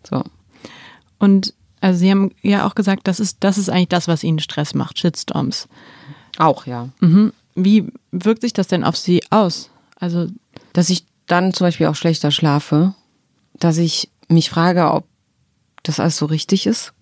[0.08, 0.22] So.
[1.18, 4.38] Und also Sie haben ja auch gesagt, das ist, das ist eigentlich das, was Ihnen
[4.38, 5.68] Stress macht, Shitstorms.
[6.38, 6.88] Auch, ja.
[7.00, 7.32] Mhm.
[7.54, 9.70] Wie wirkt sich das denn auf Sie aus?
[9.98, 10.28] Also,
[10.72, 12.94] dass ich dann zum Beispiel auch schlechter schlafe,
[13.54, 15.04] dass ich mich frage, ob
[15.82, 16.92] das alles so richtig ist,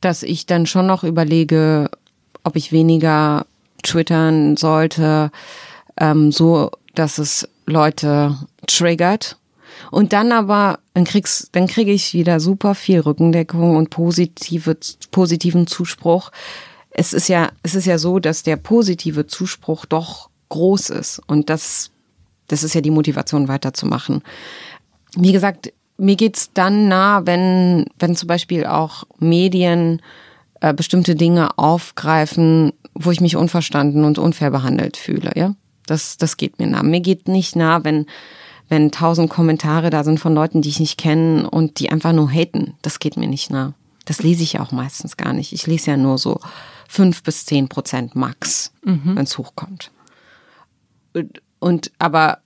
[0.00, 1.90] dass ich dann schon noch überlege,
[2.44, 3.46] ob ich weniger
[3.86, 5.30] twittern sollte,
[5.96, 9.36] ähm, so dass es Leute triggert.
[9.90, 14.76] Und dann aber, dann kriegst, dann kriege ich wieder super viel Rückendeckung und positive,
[15.10, 16.32] positiven Zuspruch.
[16.90, 21.20] Es ist ja, es ist ja so, dass der positive Zuspruch doch groß ist.
[21.26, 21.90] Und das,
[22.48, 24.22] das ist ja die Motivation weiterzumachen.
[25.14, 30.02] Wie gesagt, mir geht's dann nah, wenn, wenn zum Beispiel auch Medien
[30.70, 35.54] äh, bestimmte Dinge aufgreifen, wo ich mich unverstanden und unfair behandelt fühle, ja.
[35.86, 36.82] Das, das geht mir nah.
[36.82, 38.06] Mir geht nicht nah, wenn,
[38.68, 42.28] wenn tausend Kommentare da sind von Leuten, die ich nicht kenne und die einfach nur
[42.28, 42.74] haten.
[42.82, 43.74] Das geht mir nicht nah.
[44.04, 45.52] Das lese ich ja auch meistens gar nicht.
[45.52, 46.40] Ich lese ja nur so
[46.88, 49.14] fünf bis zehn Prozent max, mhm.
[49.14, 49.92] wenn es hochkommt.
[51.14, 52.38] Und, und aber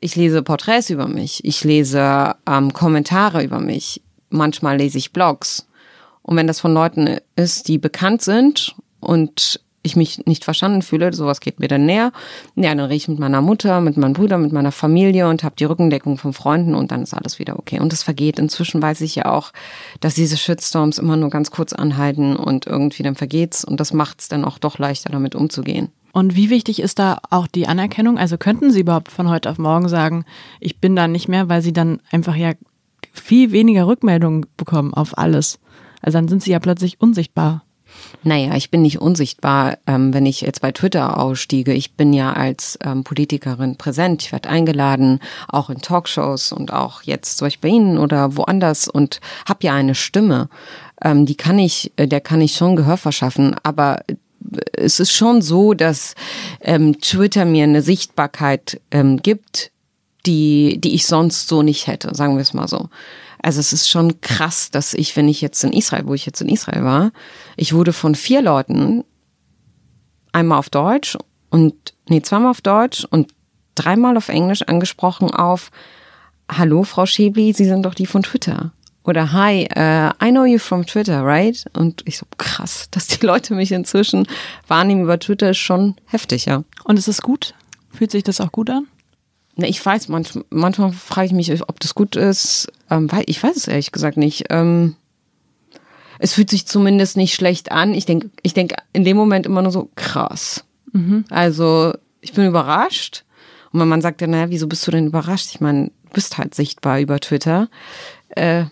[0.00, 5.66] ich lese Porträts über mich, ich lese ähm, Kommentare über mich, manchmal lese ich Blogs.
[6.22, 11.12] Und wenn das von Leuten ist, die bekannt sind und ich mich nicht verstanden fühle,
[11.12, 12.12] sowas geht mir dann näher.
[12.54, 15.56] Ja, dann rede ich mit meiner Mutter, mit meinem Bruder, mit meiner Familie und habe
[15.56, 17.80] die Rückendeckung von Freunden und dann ist alles wieder okay.
[17.80, 18.38] Und es vergeht.
[18.38, 19.52] Inzwischen weiß ich ja auch,
[20.00, 24.28] dass diese Shitstorms immer nur ganz kurz anhalten und irgendwie dann vergeht's und das macht's
[24.28, 25.88] dann auch doch leichter, damit umzugehen.
[26.12, 28.18] Und wie wichtig ist da auch die Anerkennung?
[28.18, 30.24] Also könnten Sie überhaupt von heute auf morgen sagen,
[30.60, 32.52] ich bin da nicht mehr, weil Sie dann einfach ja
[33.12, 35.58] viel weniger Rückmeldungen bekommen auf alles.
[36.02, 37.62] Also dann sind sie ja plötzlich unsichtbar.
[38.24, 41.72] Naja, ich bin nicht unsichtbar, ähm, wenn ich jetzt bei Twitter ausstiege.
[41.72, 44.22] Ich bin ja als ähm, Politikerin präsent.
[44.22, 48.88] Ich werde eingeladen, auch in Talkshows und auch jetzt zum Beispiel bei Ihnen oder woanders
[48.88, 50.48] und habe ja eine Stimme.
[51.02, 53.56] Ähm, die kann ich, äh, der kann ich schon Gehör verschaffen.
[53.62, 54.14] Aber äh,
[54.74, 56.14] es ist schon so, dass
[56.60, 59.70] ähm, Twitter mir eine Sichtbarkeit ähm, gibt,
[60.26, 62.88] die, die ich sonst so nicht hätte, sagen wir es mal so.
[63.42, 66.40] Also es ist schon krass, dass ich, wenn ich jetzt in Israel, wo ich jetzt
[66.40, 67.12] in Israel war,
[67.56, 69.04] ich wurde von vier Leuten
[70.30, 71.18] einmal auf Deutsch
[71.50, 71.74] und
[72.08, 73.32] nee, zweimal auf Deutsch und
[73.74, 75.70] dreimal auf Englisch angesprochen auf
[76.50, 78.72] Hallo, Frau Schäbli, Sie sind doch die von Twitter.
[79.04, 81.64] Oder Hi, uh, I know you from Twitter, right?
[81.72, 84.26] Und ich so, krass, dass die Leute mich inzwischen
[84.68, 86.62] wahrnehmen über Twitter ist schon heftig, ja.
[86.84, 87.54] Und ist es gut?
[87.90, 88.86] Fühlt sich das auch gut an?
[89.56, 92.72] Na, ich weiß, manch, manchmal frage ich mich, ob das gut ist.
[92.90, 94.46] Ähm, weil ich weiß es ehrlich gesagt nicht.
[94.50, 94.96] Ähm,
[96.18, 97.94] es fühlt sich zumindest nicht schlecht an.
[97.94, 100.64] Ich denke ich denk in dem Moment immer nur so, krass.
[100.92, 101.24] Mhm.
[101.28, 103.24] Also, ich bin überrascht.
[103.72, 105.50] Und wenn man sagt ja, naja, wieso bist du denn überrascht?
[105.52, 107.68] Ich meine, du bist halt sichtbar über Twitter.
[108.30, 108.64] Äh,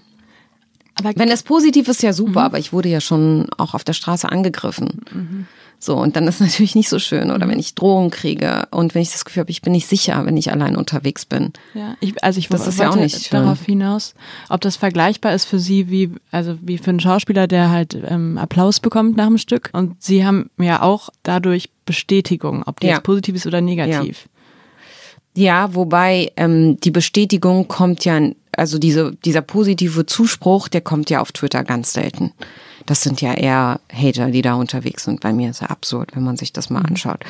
[0.95, 2.47] aber wenn es positiv ist, ja super, mhm.
[2.47, 5.01] aber ich wurde ja schon auch auf der Straße angegriffen.
[5.13, 5.47] Mhm.
[5.83, 7.31] So, und dann ist natürlich nicht so schön.
[7.31, 10.27] Oder wenn ich Drohungen kriege und wenn ich das Gefühl habe, ich bin nicht sicher,
[10.27, 11.55] wenn ich allein unterwegs bin.
[11.73, 14.15] Ja, ich, also ich das ist ja auch nicht darauf hinaus,
[14.51, 18.37] ob das vergleichbar ist für Sie wie, also wie für einen Schauspieler, der halt ähm,
[18.37, 19.71] Applaus bekommt nach dem Stück.
[19.73, 22.97] Und Sie haben ja auch dadurch Bestätigung, ob die ja.
[22.97, 24.29] jetzt positiv ist oder negativ.
[25.35, 28.21] Ja, ja wobei ähm, die Bestätigung kommt ja,
[28.53, 32.33] also diese, dieser positive Zuspruch, der kommt ja auf Twitter ganz selten.
[32.91, 35.21] Das sind ja eher Hater, die da unterwegs sind.
[35.21, 37.23] Bei mir ist ja absurd, wenn man sich das mal anschaut.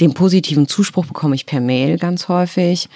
[0.00, 2.88] Den positiven Zuspruch bekomme ich per Mail ganz häufig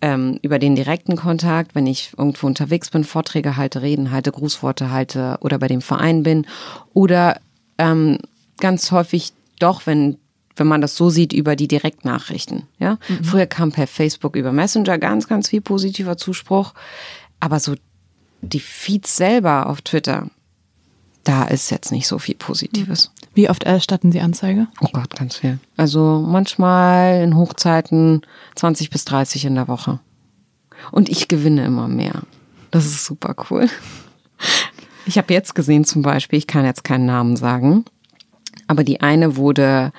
[0.00, 4.92] ähm, über den direkten Kontakt, wenn ich irgendwo unterwegs bin, Vorträge halte, Reden halte, Grußworte
[4.92, 6.46] halte oder bei dem Verein bin.
[6.92, 7.40] Oder
[7.78, 8.18] ähm,
[8.60, 10.18] ganz häufig doch, wenn
[10.54, 12.68] wenn man das so sieht, über die Direktnachrichten.
[12.78, 12.98] Ja?
[13.08, 13.24] Mhm.
[13.24, 16.74] Früher kam per Facebook über Messenger ganz, ganz viel positiver Zuspruch.
[17.40, 17.74] Aber so
[18.40, 20.28] die Feeds selber auf Twitter,
[21.24, 23.10] da ist jetzt nicht so viel Positives.
[23.34, 24.68] Wie oft erstatten Sie Anzeige?
[24.80, 25.58] Oh Gott, ganz viel.
[25.76, 28.22] Also manchmal in Hochzeiten
[28.54, 30.00] 20 bis 30 in der Woche.
[30.92, 32.22] Und ich gewinne immer mehr.
[32.70, 33.68] Das ist super cool.
[35.06, 37.84] Ich habe jetzt gesehen zum Beispiel, ich kann jetzt keinen Namen sagen,
[38.66, 39.92] aber die eine wurde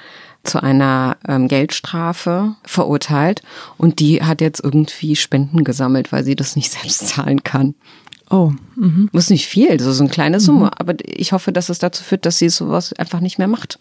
[0.46, 3.42] zu einer ähm, Geldstrafe verurteilt
[3.78, 7.76] und die hat jetzt irgendwie Spenden gesammelt, weil sie das nicht selbst zahlen kann.
[8.30, 8.52] Oh.
[8.76, 9.10] Mhm.
[9.14, 10.72] Das ist nicht viel, das ist eine kleine Summe, mhm.
[10.78, 13.80] aber ich hoffe, dass es dazu führt, dass sie sowas einfach nicht mehr macht.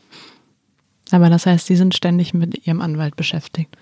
[1.11, 3.77] Aber das heißt, Sie sind ständig mit Ihrem Anwalt beschäftigt.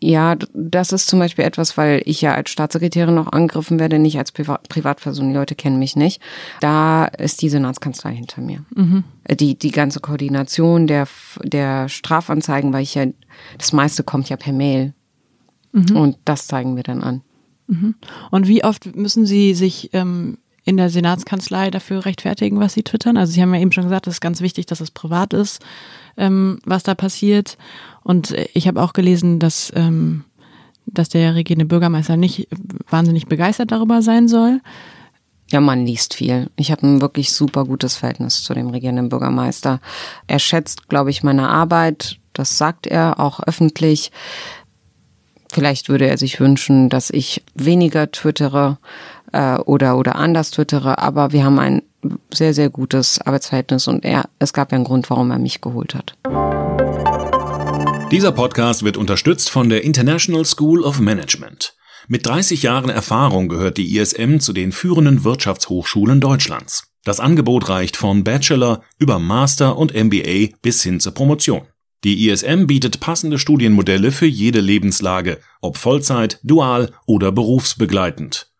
[0.00, 4.18] Ja, das ist zum Beispiel etwas, weil ich ja als Staatssekretärin noch angegriffen werde, nicht
[4.18, 5.28] als Priva Privatperson.
[5.28, 6.22] Die Leute kennen mich nicht.
[6.60, 8.64] Da ist die Senatskanzlei hinter mir.
[8.74, 9.04] Mhm.
[9.30, 11.06] Die, die ganze Koordination der,
[11.42, 13.06] der Strafanzeigen, weil ich ja,
[13.58, 14.94] das meiste kommt ja per Mail.
[15.72, 15.96] Mhm.
[15.96, 17.22] Und das zeigen wir dann an.
[17.66, 17.94] Mhm.
[18.30, 23.16] Und wie oft müssen Sie sich ähm, in der Senatskanzlei dafür rechtfertigen, was Sie twittern?
[23.16, 25.62] Also Sie haben ja eben schon gesagt, es ist ganz wichtig, dass es privat ist,
[26.16, 27.56] ähm, was da passiert.
[28.04, 30.24] Und ich habe auch gelesen, dass, ähm,
[30.86, 32.48] dass der regierende Bürgermeister nicht
[32.90, 34.60] wahnsinnig begeistert darüber sein soll.
[35.50, 36.50] Ja, man liest viel.
[36.56, 39.80] Ich habe ein wirklich super gutes Verhältnis zu dem regierenden Bürgermeister.
[40.26, 42.18] Er schätzt, glaube ich, meine Arbeit.
[42.32, 44.10] Das sagt er auch öffentlich.
[45.52, 48.78] Vielleicht würde er sich wünschen, dass ich weniger twittere
[49.32, 51.82] äh, oder, oder anders twittere, aber wir haben ein
[52.32, 55.94] sehr, sehr gutes Arbeitsverhältnis und er, es gab ja einen Grund, warum er mich geholt
[55.94, 56.16] hat.
[58.12, 61.74] Dieser Podcast wird unterstützt von der International School of Management.
[62.08, 66.92] Mit 30 Jahren Erfahrung gehört die ISM zu den führenden Wirtschaftshochschulen Deutschlands.
[67.04, 71.62] Das Angebot reicht von Bachelor über Master und MBA bis hin zur Promotion.
[72.04, 78.52] Die ISM bietet passende Studienmodelle für jede Lebenslage, ob Vollzeit, dual oder berufsbegleitend.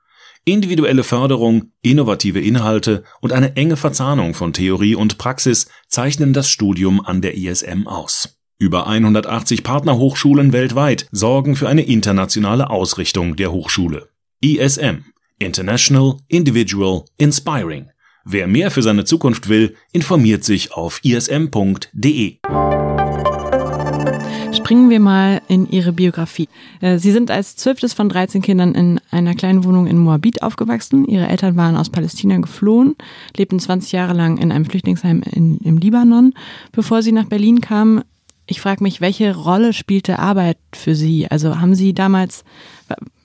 [0.47, 7.05] Individuelle Förderung, innovative Inhalte und eine enge Verzahnung von Theorie und Praxis zeichnen das Studium
[7.05, 8.39] an der ISM aus.
[8.63, 14.11] Über 180 Partnerhochschulen weltweit sorgen für eine internationale Ausrichtung der Hochschule.
[14.41, 15.05] ISM
[15.41, 17.87] International, Individual, Inspiring.
[18.25, 22.37] Wer mehr für seine Zukunft will, informiert sich auf ism.de.
[24.53, 26.49] Springen wir mal in Ihre Biografie.
[26.81, 31.05] Äh, Sie sind als zwölftes von 13 Kindern in einer kleinen Wohnung in Moabit aufgewachsen.
[31.07, 32.95] Ihre Eltern waren aus Palästina geflohen,
[33.37, 36.33] lebten 20 Jahre lang in einem Flüchtlingsheim in, im Libanon,
[36.71, 38.03] bevor sie nach Berlin kamen
[38.47, 41.31] ich frage mich, welche Rolle spielte Arbeit für Sie?
[41.31, 42.45] Also haben Sie damals,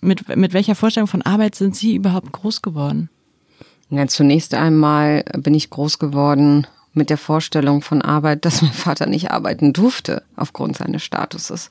[0.02, 3.10] mit, mit welcher Vorstellung von Arbeit sind Sie überhaupt groß geworden?
[3.90, 9.06] Ja, zunächst einmal bin ich groß geworden mit der Vorstellung von Arbeit, dass mein Vater
[9.06, 11.70] nicht arbeiten durfte aufgrund seines Statuses.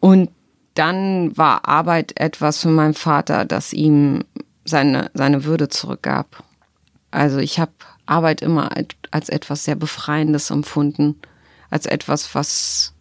[0.00, 0.30] Und
[0.74, 4.24] dann war Arbeit etwas für meinen Vater, das ihm
[4.64, 6.42] seine, seine Würde zurückgab.
[7.10, 7.72] Also ich habe
[8.06, 8.70] Arbeit immer
[9.10, 11.16] als etwas sehr Befreiendes empfunden,
[11.72, 12.94] als etwas, was,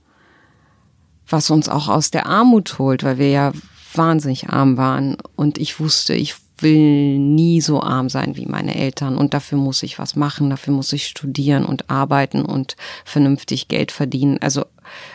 [1.27, 3.51] was uns auch aus der Armut holt, weil wir ja
[3.93, 5.17] wahnsinnig arm waren.
[5.35, 9.81] Und ich wusste, ich will nie so arm sein wie meine Eltern und dafür muss
[9.83, 14.37] ich was machen, dafür muss ich studieren und arbeiten und vernünftig Geld verdienen.
[14.41, 14.65] Also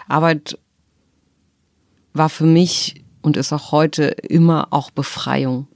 [0.08, 0.58] Arbeit
[2.12, 5.68] war für mich und ist auch heute immer auch Befreiung.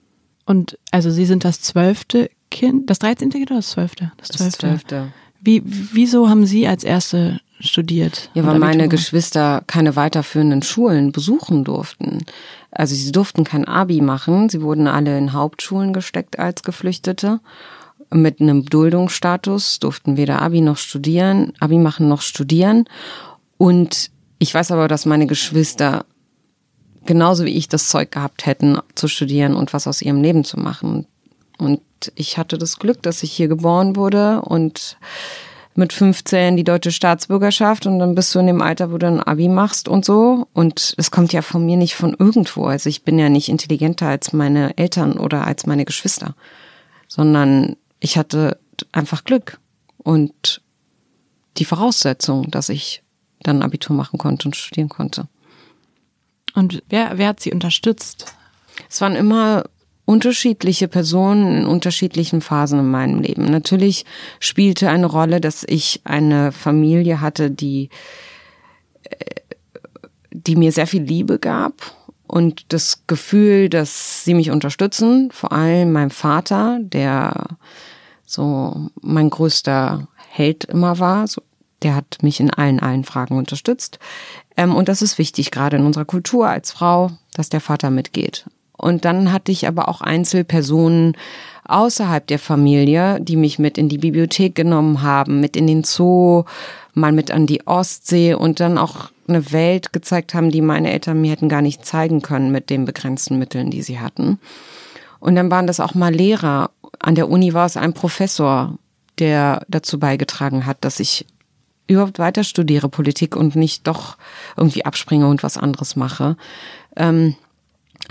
[0.45, 4.12] Und also Sie sind das zwölfte Kind, das dreizehnte Kind oder das zwölfte?
[4.19, 5.12] Das zwölfte.
[5.40, 8.31] Wie, wieso haben Sie als erste studiert?
[8.35, 12.25] Ja, weil meine Geschwister keine weiterführenden Schulen besuchen durften.
[12.70, 14.49] Also sie durften kein Abi machen.
[14.49, 17.40] Sie wurden alle in Hauptschulen gesteckt als Geflüchtete.
[18.12, 22.87] Mit einem Duldungsstatus durften weder Abi noch studieren, Abi machen noch studieren.
[23.57, 26.05] Und ich weiß aber, dass meine Geschwister
[27.05, 30.59] genauso wie ich das Zeug gehabt hätten, zu studieren und was aus ihrem Leben zu
[30.59, 31.07] machen.
[31.59, 31.81] Und
[32.14, 34.96] ich hatte das Glück, dass ich hier geboren wurde und
[35.81, 39.21] mit 15 die deutsche Staatsbürgerschaft und dann bist du in dem Alter, wo du ein
[39.21, 40.47] Abi machst und so.
[40.53, 42.66] Und es kommt ja von mir nicht von irgendwo.
[42.66, 46.37] Also ich bin ja nicht intelligenter als meine Eltern oder als meine Geschwister,
[47.09, 48.61] sondern ich hatte
[48.93, 49.59] einfach Glück
[49.99, 50.62] und
[51.57, 53.03] die Voraussetzung, dass ich
[53.43, 55.29] dann Abitur machen konnte und studieren konnte.
[56.55, 58.35] Und wer, wer hat sie unterstützt?
[58.88, 59.64] Es waren immer
[60.11, 63.44] unterschiedliche Personen in unterschiedlichen Phasen in meinem Leben.
[63.44, 64.05] Natürlich
[64.40, 67.90] spielte eine Rolle, dass ich eine Familie hatte, die,
[69.05, 69.16] äh,
[70.33, 71.75] die mir sehr viel Liebe gab
[72.27, 75.31] und das Gefühl, dass sie mich unterstützen.
[75.31, 77.46] Vor allem mein Vater, der
[78.27, 81.27] so mein größter Held immer war.
[81.83, 84.01] der hat mich in allen, allen Fragen unterstützt.
[84.57, 88.44] Ähm, und das ist wichtig, gerade in unserer Kultur als Frau, dass der Vater mitgeht.
[88.81, 91.16] Und dann hatte ich aber auch Einzelpersonen
[91.64, 96.45] außerhalb der Familie, die mich mit in die Bibliothek genommen haben, mit in den Zoo,
[96.95, 101.21] mal mit an die Ostsee und dann auch eine Welt gezeigt haben, die meine Eltern
[101.21, 104.40] mir hätten gar nicht zeigen können mit den begrenzten Mitteln, die sie hatten.
[105.21, 106.71] Und dann waren das auch mal Lehrer.
[106.99, 108.79] An der Uni war es ein Professor,
[109.19, 111.27] der dazu beigetragen hat, dass ich
[111.87, 114.16] überhaupt weiter studiere Politik und nicht doch
[114.57, 116.37] irgendwie abspringe und was anderes mache.
[116.97, 117.37] Ähm,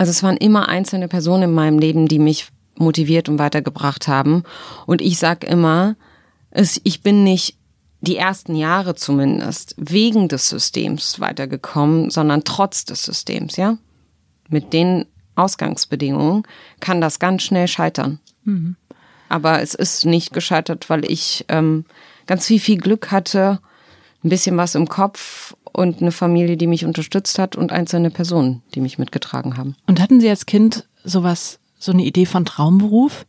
[0.00, 4.44] also es waren immer einzelne Personen in meinem Leben, die mich motiviert und weitergebracht haben.
[4.86, 5.94] Und ich sag immer,
[6.50, 7.58] es, ich bin nicht
[8.00, 13.76] die ersten Jahre zumindest wegen des Systems weitergekommen, sondern trotz des Systems, ja.
[14.48, 16.44] Mit den Ausgangsbedingungen
[16.80, 18.20] kann das ganz schnell scheitern.
[18.44, 18.76] Mhm.
[19.28, 21.84] Aber es ist nicht gescheitert, weil ich ähm,
[22.24, 23.60] ganz viel, viel Glück hatte,
[24.24, 28.62] ein bisschen was im Kopf und eine Familie, die mich unterstützt hat und einzelne Personen,
[28.74, 29.76] die mich mitgetragen haben.
[29.86, 33.26] Und hatten Sie als Kind sowas, so eine Idee von Traumberuf?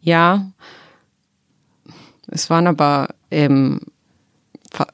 [0.00, 0.50] Ja.
[2.28, 3.80] Es waren aber, ähm,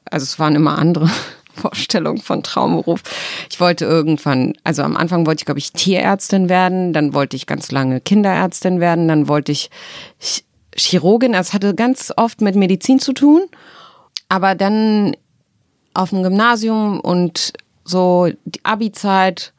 [0.09, 1.09] also es waren immer andere
[1.53, 3.01] Vorstellungen von Traumberuf.
[3.49, 7.47] Ich wollte irgendwann, also am Anfang wollte ich, glaube ich, Tierärztin werden, dann wollte ich
[7.47, 9.69] ganz lange Kinderärztin werden, dann wollte ich
[10.75, 13.41] Chirurgin, also es hatte ganz oft mit Medizin zu tun.
[14.29, 15.15] Aber dann
[15.93, 19.53] auf dem Gymnasium und so die Abi-Zeit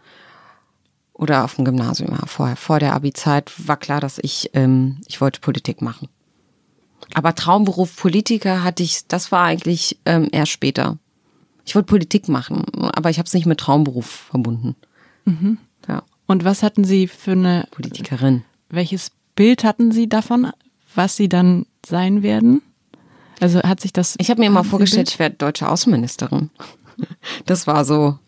[1.12, 5.20] oder auf dem Gymnasium, ja, vorher, vor der Abi-Zeit war klar, dass ich, ähm, ich
[5.20, 6.08] wollte Politik machen.
[7.14, 10.98] Aber Traumberuf Politiker hatte ich, das war eigentlich ähm, erst später.
[11.64, 12.64] Ich wollte Politik machen,
[12.94, 14.76] aber ich habe es nicht mit Traumberuf verbunden.
[15.24, 15.58] Mhm.
[15.88, 16.02] Ja.
[16.26, 18.44] Und was hatten Sie für eine Politikerin?
[18.68, 20.50] Welches Bild hatten Sie davon,
[20.94, 22.62] was Sie dann sein werden?
[23.40, 24.14] Also hat sich das.
[24.18, 26.50] Ich habe mir immer vorgestellt, ich werde deutsche Außenministerin.
[27.46, 28.18] Das war so,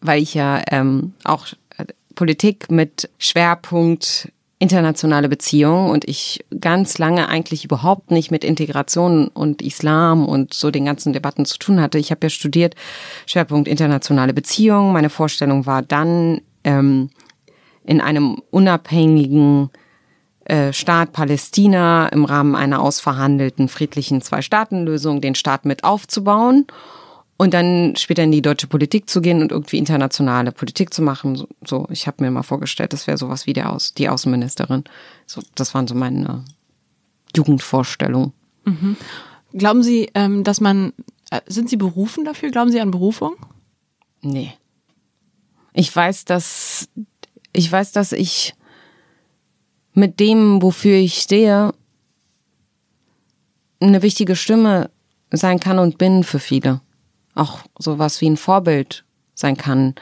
[0.00, 1.46] weil ich ja ähm, auch
[1.78, 1.84] äh,
[2.16, 9.62] Politik mit Schwerpunkt internationale Beziehungen und ich ganz lange eigentlich überhaupt nicht mit Integration und
[9.62, 11.98] Islam und so den ganzen Debatten zu tun hatte.
[11.98, 12.74] Ich habe ja studiert
[13.26, 14.92] Schwerpunkt internationale Beziehungen.
[14.92, 17.10] Meine Vorstellung war dann ähm,
[17.84, 19.70] in einem unabhängigen
[20.72, 26.66] Staat Palästina im Rahmen einer ausverhandelten friedlichen Zwei-Staaten-Lösung den Staat mit aufzubauen
[27.36, 31.46] und dann später in die deutsche Politik zu gehen und irgendwie internationale Politik zu machen.
[31.64, 34.84] So, ich habe mir mal vorgestellt, das wäre sowas wie der Aus, die Außenministerin.
[35.26, 36.44] So, das waren so meine
[37.34, 38.32] Jugendvorstellungen.
[38.64, 38.96] Mhm.
[39.52, 40.92] Glauben Sie, ähm, dass man,
[41.30, 42.50] äh, sind Sie berufen dafür?
[42.50, 43.34] Glauben Sie an Berufung?
[44.22, 44.54] Nee.
[45.74, 46.88] Ich weiß, dass
[47.52, 48.54] ich weiß, dass ich
[49.96, 51.72] mit dem, wofür ich stehe,
[53.80, 54.90] eine wichtige Stimme
[55.30, 56.80] sein kann und bin für viele.
[57.34, 59.94] Auch sowas wie ein Vorbild sein kann.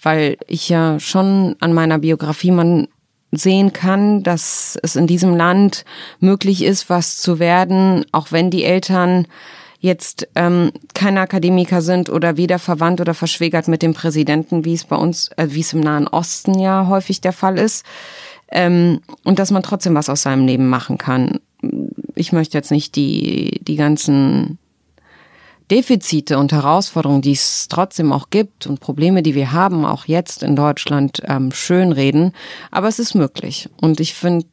[0.00, 2.88] Weil ich ja schon an meiner Biografie man
[3.32, 5.84] sehen kann, dass es in diesem Land
[6.20, 9.26] möglich ist, was zu werden, auch wenn die Eltern
[9.78, 14.84] jetzt ähm, keine Akademiker sind oder weder verwandt oder verschwägert mit dem Präsidenten, wie es
[14.84, 17.84] bei uns, äh, wie es im Nahen Osten ja häufig der Fall ist.
[18.50, 21.40] Ähm, und dass man trotzdem was aus seinem Leben machen kann.
[22.14, 24.58] Ich möchte jetzt nicht die, die ganzen
[25.70, 30.42] Defizite und Herausforderungen, die es trotzdem auch gibt und Probleme, die wir haben, auch jetzt
[30.42, 32.32] in Deutschland, ähm, schönreden.
[32.70, 33.68] Aber es ist möglich.
[33.80, 34.46] Und ich finde,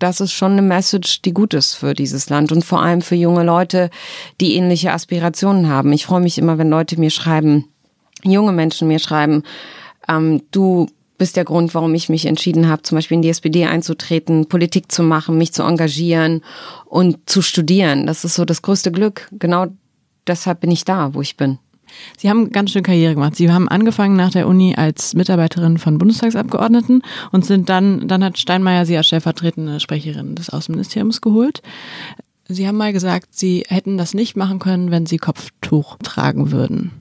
[0.00, 3.14] das ist schon eine Message, die gut ist für dieses Land und vor allem für
[3.14, 3.90] junge Leute,
[4.40, 5.92] die ähnliche Aspirationen haben.
[5.92, 7.66] Ich freue mich immer, wenn Leute mir schreiben,
[8.24, 9.44] junge Menschen mir schreiben,
[10.08, 10.88] ähm, du
[11.18, 14.90] bist der Grund, warum ich mich entschieden habe, zum Beispiel in die SPD einzutreten, Politik
[14.90, 16.42] zu machen, mich zu engagieren
[16.86, 18.06] und zu studieren.
[18.06, 19.28] Das ist so das größte Glück.
[19.32, 19.66] Genau
[20.26, 21.58] deshalb bin ich da, wo ich bin.
[22.16, 23.36] Sie haben ganz schön Karriere gemacht.
[23.36, 27.02] Sie haben angefangen nach der Uni als Mitarbeiterin von Bundestagsabgeordneten
[27.32, 31.62] und sind dann, dann hat Steinmeier Sie als stellvertretende Sprecherin des Außenministeriums geholt.
[32.46, 36.97] Sie haben mal gesagt, Sie hätten das nicht machen können, wenn Sie Kopftuch tragen würden.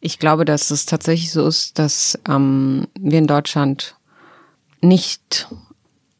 [0.00, 3.96] Ich glaube, dass es tatsächlich so ist, dass ähm, wir in Deutschland
[4.80, 5.48] nicht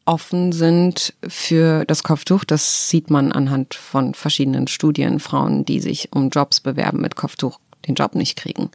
[0.05, 2.43] offen sind für das Kopftuch.
[2.45, 5.19] Das sieht man anhand von verschiedenen Studien.
[5.19, 8.71] Frauen, die sich um Jobs bewerben mit Kopftuch, den Job nicht kriegen.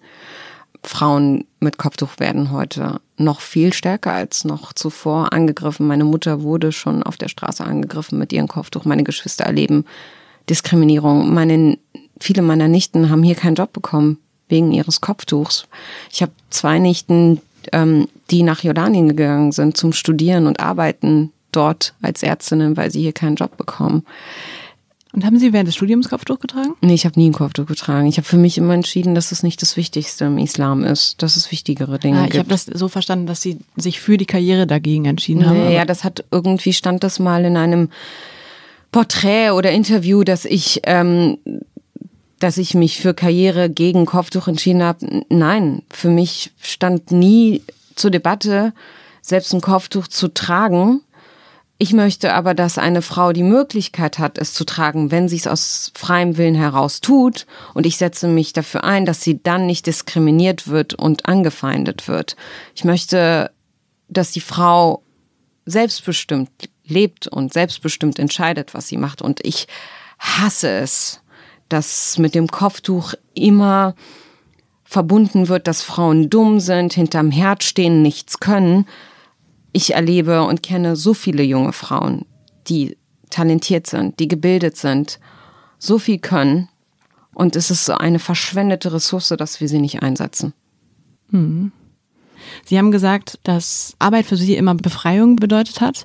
[0.84, 5.86] Frauen mit Kopftuch werden heute noch viel stärker als noch zuvor angegriffen.
[5.86, 8.84] Meine Mutter wurde schon auf der Straße angegriffen mit ihrem Kopftuch.
[8.84, 9.84] Meine Geschwister erleben
[10.50, 11.32] Diskriminierung.
[11.32, 11.78] Meine,
[12.20, 14.18] viele meiner Nichten haben hier keinen Job bekommen
[14.52, 15.66] wegen ihres Kopftuchs.
[16.12, 17.40] Ich habe zwei Nichten,
[17.72, 23.00] ähm, die nach Jordanien gegangen sind zum Studieren und Arbeiten dort als Ärztinnen, weil sie
[23.00, 24.04] hier keinen Job bekommen.
[25.14, 26.72] Und haben Sie während des Studiums Kopftuch getragen?
[26.80, 28.06] Nee, ich habe nie ein Kopftuch getragen.
[28.06, 31.36] Ich habe für mich immer entschieden, dass es nicht das Wichtigste im Islam ist, dass
[31.36, 32.34] es wichtigere Dinge ah, ich gibt.
[32.34, 35.70] Ich habe das so verstanden, dass Sie sich für die Karriere dagegen entschieden haben.
[35.70, 37.90] Ja, das hat irgendwie stand das mal in einem
[38.90, 41.36] Porträt oder Interview, dass ich ähm,
[42.42, 45.24] dass ich mich für Karriere gegen Kopftuch entschieden habe.
[45.28, 47.62] Nein, für mich stand nie
[47.94, 48.72] zur Debatte,
[49.20, 51.02] selbst ein Kopftuch zu tragen.
[51.78, 55.46] Ich möchte aber, dass eine Frau die Möglichkeit hat, es zu tragen, wenn sie es
[55.46, 57.46] aus freiem Willen heraus tut.
[57.74, 62.36] Und ich setze mich dafür ein, dass sie dann nicht diskriminiert wird und angefeindet wird.
[62.74, 63.52] Ich möchte,
[64.08, 65.02] dass die Frau
[65.64, 66.50] selbstbestimmt
[66.84, 69.22] lebt und selbstbestimmt entscheidet, was sie macht.
[69.22, 69.68] Und ich
[70.18, 71.21] hasse es,
[71.72, 73.94] dass mit dem Kopftuch immer
[74.84, 78.86] verbunden wird, dass Frauen dumm sind, hinterm Herd stehen, nichts können.
[79.72, 82.26] Ich erlebe und kenne so viele junge Frauen,
[82.68, 82.98] die
[83.30, 85.18] talentiert sind, die gebildet sind,
[85.78, 86.68] so viel können.
[87.34, 90.52] Und es ist so eine verschwendete Ressource, dass wir sie nicht einsetzen.
[91.30, 91.72] Hm.
[92.66, 96.04] Sie haben gesagt, dass Arbeit für Sie immer Befreiung bedeutet hat.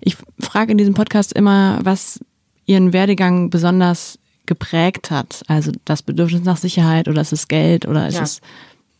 [0.00, 2.20] Ich frage in diesem Podcast immer, was
[2.66, 5.44] Ihren Werdegang besonders geprägt hat?
[5.46, 8.22] Also das Bedürfnis nach Sicherheit oder ist es Geld oder ist ja.
[8.22, 8.40] es,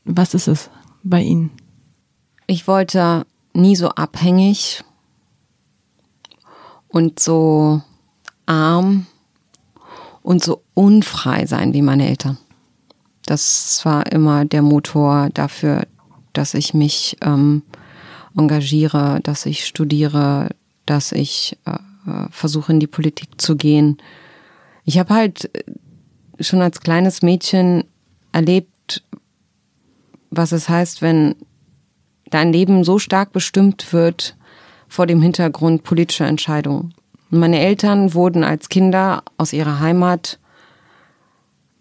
[0.05, 0.71] was ist es
[1.03, 1.51] bei Ihnen?
[2.47, 4.85] Ich wollte nie so abhängig
[6.89, 7.83] und so
[8.47, 9.07] arm
[10.23, 12.39] und so unfrei sein wie meine Eltern.
[13.27, 15.87] Das war immer der Motor dafür,
[16.33, 17.63] dass ich mich ähm,
[18.37, 20.49] engagiere, dass ich studiere,
[20.87, 21.79] dass ich äh,
[22.31, 23.99] versuche in die Politik zu gehen.
[24.89, 27.85] Ich habe halt äh, schon als kleines Mädchen
[28.33, 29.05] erlebt,
[30.31, 31.35] was es heißt, wenn
[32.31, 34.35] dein Leben so stark bestimmt wird
[34.89, 36.95] vor dem Hintergrund politischer Entscheidungen.
[37.29, 40.39] Meine Eltern wurden als Kinder aus ihrer Heimat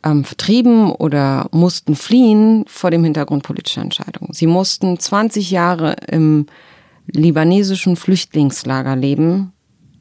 [0.04, 4.34] ähm, vertrieben oder mussten fliehen vor dem Hintergrund politischer Entscheidungen.
[4.34, 6.48] Sie mussten 20 Jahre im
[7.06, 9.54] libanesischen Flüchtlingslager leben,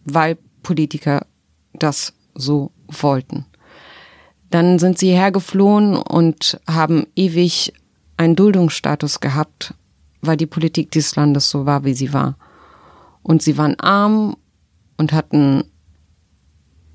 [0.04, 1.24] weil Politiker
[1.72, 3.46] das so wollten.
[4.50, 7.72] Dann sind sie hergeflohen und haben ewig
[8.16, 9.74] einen Duldungsstatus gehabt,
[10.20, 12.36] weil die Politik dieses Landes so war, wie sie war.
[13.22, 14.36] Und sie waren arm
[14.96, 15.64] und hatten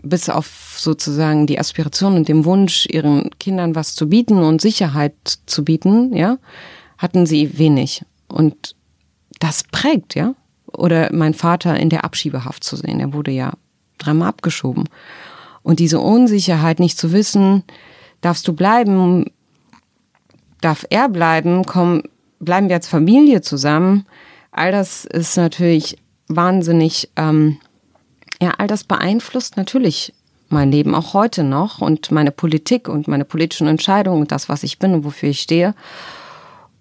[0.04, 5.14] bis auf sozusagen die Aspiration und den Wunsch, ihren Kindern was zu bieten und Sicherheit
[5.46, 6.38] zu bieten, ja,
[6.98, 8.04] hatten sie wenig.
[8.28, 8.76] Und
[9.40, 10.34] das prägt, ja.
[10.68, 13.54] Oder mein Vater in der Abschiebehaft zu sehen, er wurde ja
[13.98, 14.86] dreimal abgeschoben.
[15.64, 17.64] Und diese Unsicherheit, nicht zu wissen,
[18.22, 19.32] darfst du bleiben,
[20.62, 22.04] darf er bleiben, kommen
[22.40, 24.06] bleiben wir als Familie zusammen?
[24.52, 25.98] All das ist natürlich
[26.28, 27.58] wahnsinnig, ähm,
[28.42, 30.14] ja, all das beeinflusst natürlich
[30.50, 34.64] mein Leben auch heute noch und meine Politik und meine politischen Entscheidungen und das, was
[34.64, 35.74] ich bin und wofür ich stehe.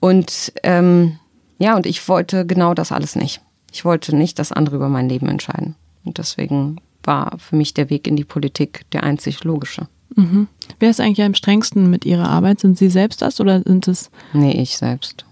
[0.01, 1.19] Und ähm,
[1.59, 3.41] ja, und ich wollte genau das alles nicht.
[3.71, 5.77] Ich wollte nicht, dass andere über mein Leben entscheiden.
[6.05, 9.89] Und deswegen war für mich der Weg in die Politik der einzig logische.
[10.17, 10.49] Mhm.
[10.79, 12.61] Wer ist eigentlich am strengsten mit Ihrer Arbeit?
[12.61, 14.11] Sind Sie selbst das oder sind es?
[14.33, 15.25] Nee, ich selbst.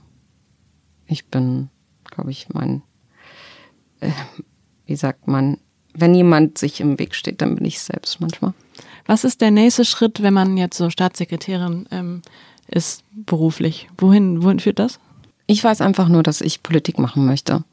[1.06, 1.68] Ich bin,
[2.04, 2.82] glaube ich, mein,
[4.00, 4.10] äh,
[4.86, 5.58] wie sagt man,
[5.94, 8.54] wenn jemand sich im Weg steht, dann bin ich selbst manchmal.
[9.06, 12.22] Was ist der nächste Schritt, wenn man jetzt so Staatssekretärin ähm,
[12.68, 13.88] ist beruflich?
[13.96, 15.00] Wohin, wohin führt das?
[15.46, 17.64] Ich weiß einfach nur, dass ich Politik machen möchte.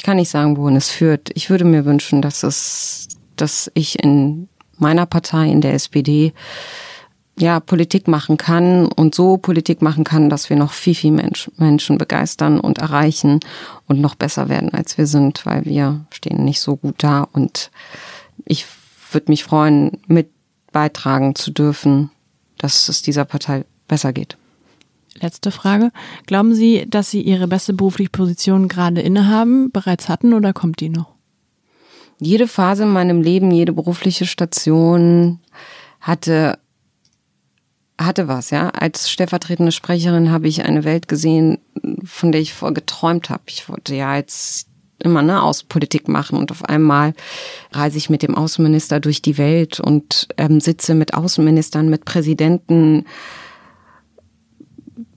[0.00, 1.28] Ich kann nicht sagen, wohin es führt.
[1.34, 4.48] Ich würde mir wünschen, dass es, dass ich in
[4.78, 6.32] meiner Partei, in der SPD,
[7.38, 11.50] ja, Politik machen kann und so Politik machen kann, dass wir noch viel, viel Mensch,
[11.58, 13.40] Menschen begeistern und erreichen
[13.88, 17.70] und noch besser werden, als wir sind, weil wir stehen nicht so gut da und
[18.46, 18.64] ich
[19.12, 20.30] würde mich freuen, mit
[20.72, 22.10] beitragen zu dürfen,
[22.56, 24.38] dass es dieser Partei besser geht.
[25.18, 25.90] Letzte Frage.
[26.26, 30.88] Glauben Sie, dass Sie Ihre beste berufliche Position gerade innehaben, bereits hatten oder kommt die
[30.88, 31.14] noch?
[32.20, 35.40] Jede Phase in meinem Leben, jede berufliche Station
[36.00, 36.58] hatte
[37.98, 38.70] hatte was, ja.
[38.70, 41.58] Als stellvertretende Sprecherin habe ich eine Welt gesehen,
[42.02, 43.42] von der ich vorher geträumt habe.
[43.48, 47.14] Ich wollte ja jetzt immer ne, Außenpolitik machen und auf einmal
[47.72, 53.06] reise ich mit dem Außenminister durch die Welt und ähm, sitze mit Außenministern, mit Präsidenten,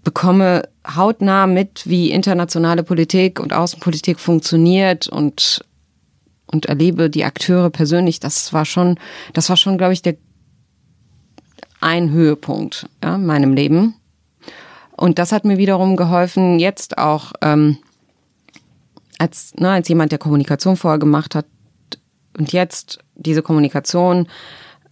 [0.03, 5.63] bekomme hautnah mit, wie internationale Politik und Außenpolitik funktioniert und
[6.53, 8.19] und erlebe die Akteure persönlich.
[8.19, 8.99] Das war schon,
[9.33, 10.15] das war schon, glaube ich, der
[11.81, 13.95] ein Höhepunkt ja, in meinem Leben.
[14.95, 17.77] Und das hat mir wiederum geholfen, jetzt auch ähm,
[19.17, 21.45] als, ne, als jemand, der Kommunikation vorher gemacht hat
[22.37, 24.27] und jetzt diese Kommunikation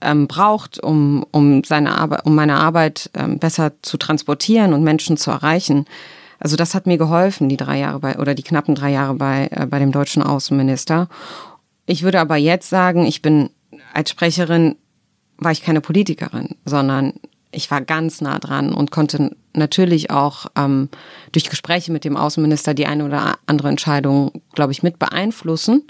[0.01, 5.17] ähm, braucht, um, um seine Arbeit, um meine Arbeit ähm, besser zu transportieren und Menschen
[5.17, 5.85] zu erreichen.
[6.39, 9.47] Also das hat mir geholfen, die drei Jahre bei oder die knappen drei Jahre bei,
[9.51, 11.07] äh, bei dem deutschen Außenminister.
[11.85, 13.49] Ich würde aber jetzt sagen, ich bin
[13.93, 14.75] als Sprecherin
[15.37, 17.13] war ich keine Politikerin, sondern
[17.51, 20.89] ich war ganz nah dran und konnte natürlich auch ähm,
[21.31, 25.83] durch Gespräche mit dem Außenminister die eine oder andere Entscheidung, glaube ich, mit beeinflussen.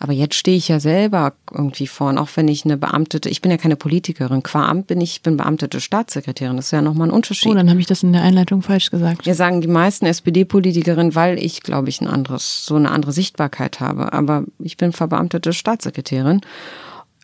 [0.00, 3.50] Aber jetzt stehe ich ja selber irgendwie vorn, auch wenn ich eine Beamtete, ich bin
[3.50, 7.12] ja keine Politikerin, qua Amt bin ich, bin beamtete Staatssekretärin, das ist ja nochmal ein
[7.12, 7.50] Unterschied.
[7.50, 9.26] Oh, dann habe ich das in der Einleitung falsch gesagt.
[9.26, 13.80] Wir sagen die meisten SPD-Politikerinnen, weil ich, glaube ich, ein anderes, so eine andere Sichtbarkeit
[13.80, 14.12] habe.
[14.12, 16.42] Aber ich bin verbeamtete Staatssekretärin.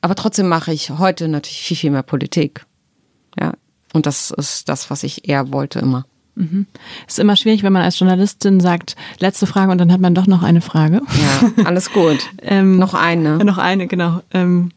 [0.01, 2.66] Aber trotzdem mache ich heute natürlich viel, viel mehr Politik.
[3.39, 3.53] Ja.
[3.93, 6.07] Und das ist das, was ich eher wollte immer.
[6.37, 6.66] Mhm.
[7.07, 10.26] Ist immer schwierig, wenn man als Journalistin sagt, letzte Frage und dann hat man doch
[10.26, 11.01] noch eine Frage.
[11.07, 12.18] Ja, alles gut.
[12.43, 13.39] ähm, noch eine.
[13.45, 14.20] Noch eine, genau.
[14.32, 14.70] Ähm,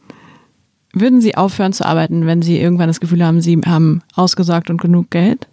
[0.94, 4.82] würden Sie aufhören zu arbeiten, wenn Sie irgendwann das Gefühl haben, Sie haben ausgesorgt und
[4.82, 5.48] genug Geld?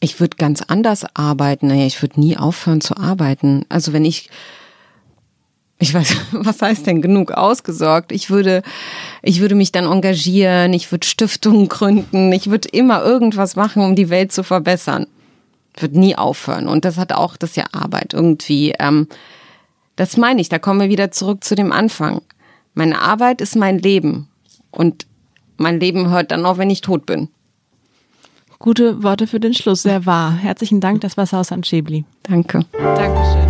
[0.00, 1.68] Ich würde ganz anders arbeiten.
[1.68, 3.66] Naja, ich würde nie aufhören zu arbeiten.
[3.68, 4.30] Also wenn ich
[5.80, 8.12] ich weiß, was heißt denn genug ausgesorgt?
[8.12, 8.62] Ich würde,
[9.22, 13.96] ich würde mich dann engagieren, ich würde Stiftungen gründen, ich würde immer irgendwas machen, um
[13.96, 15.06] die Welt zu verbessern.
[15.74, 16.68] Ich würde nie aufhören.
[16.68, 18.74] Und das hat auch, das ist ja Arbeit irgendwie.
[18.78, 19.08] Ähm,
[19.96, 22.22] das meine ich, da kommen wir wieder zurück zu dem Anfang.
[22.74, 24.28] Meine Arbeit ist mein Leben.
[24.70, 25.06] Und
[25.56, 27.28] mein Leben hört dann auch, wenn ich tot bin.
[28.58, 30.34] Gute Worte für den Schluss, sehr wahr.
[30.34, 32.04] Herzlichen Dank, das war Sausan Schäbli.
[32.24, 32.66] Danke.
[32.72, 33.49] Dankeschön.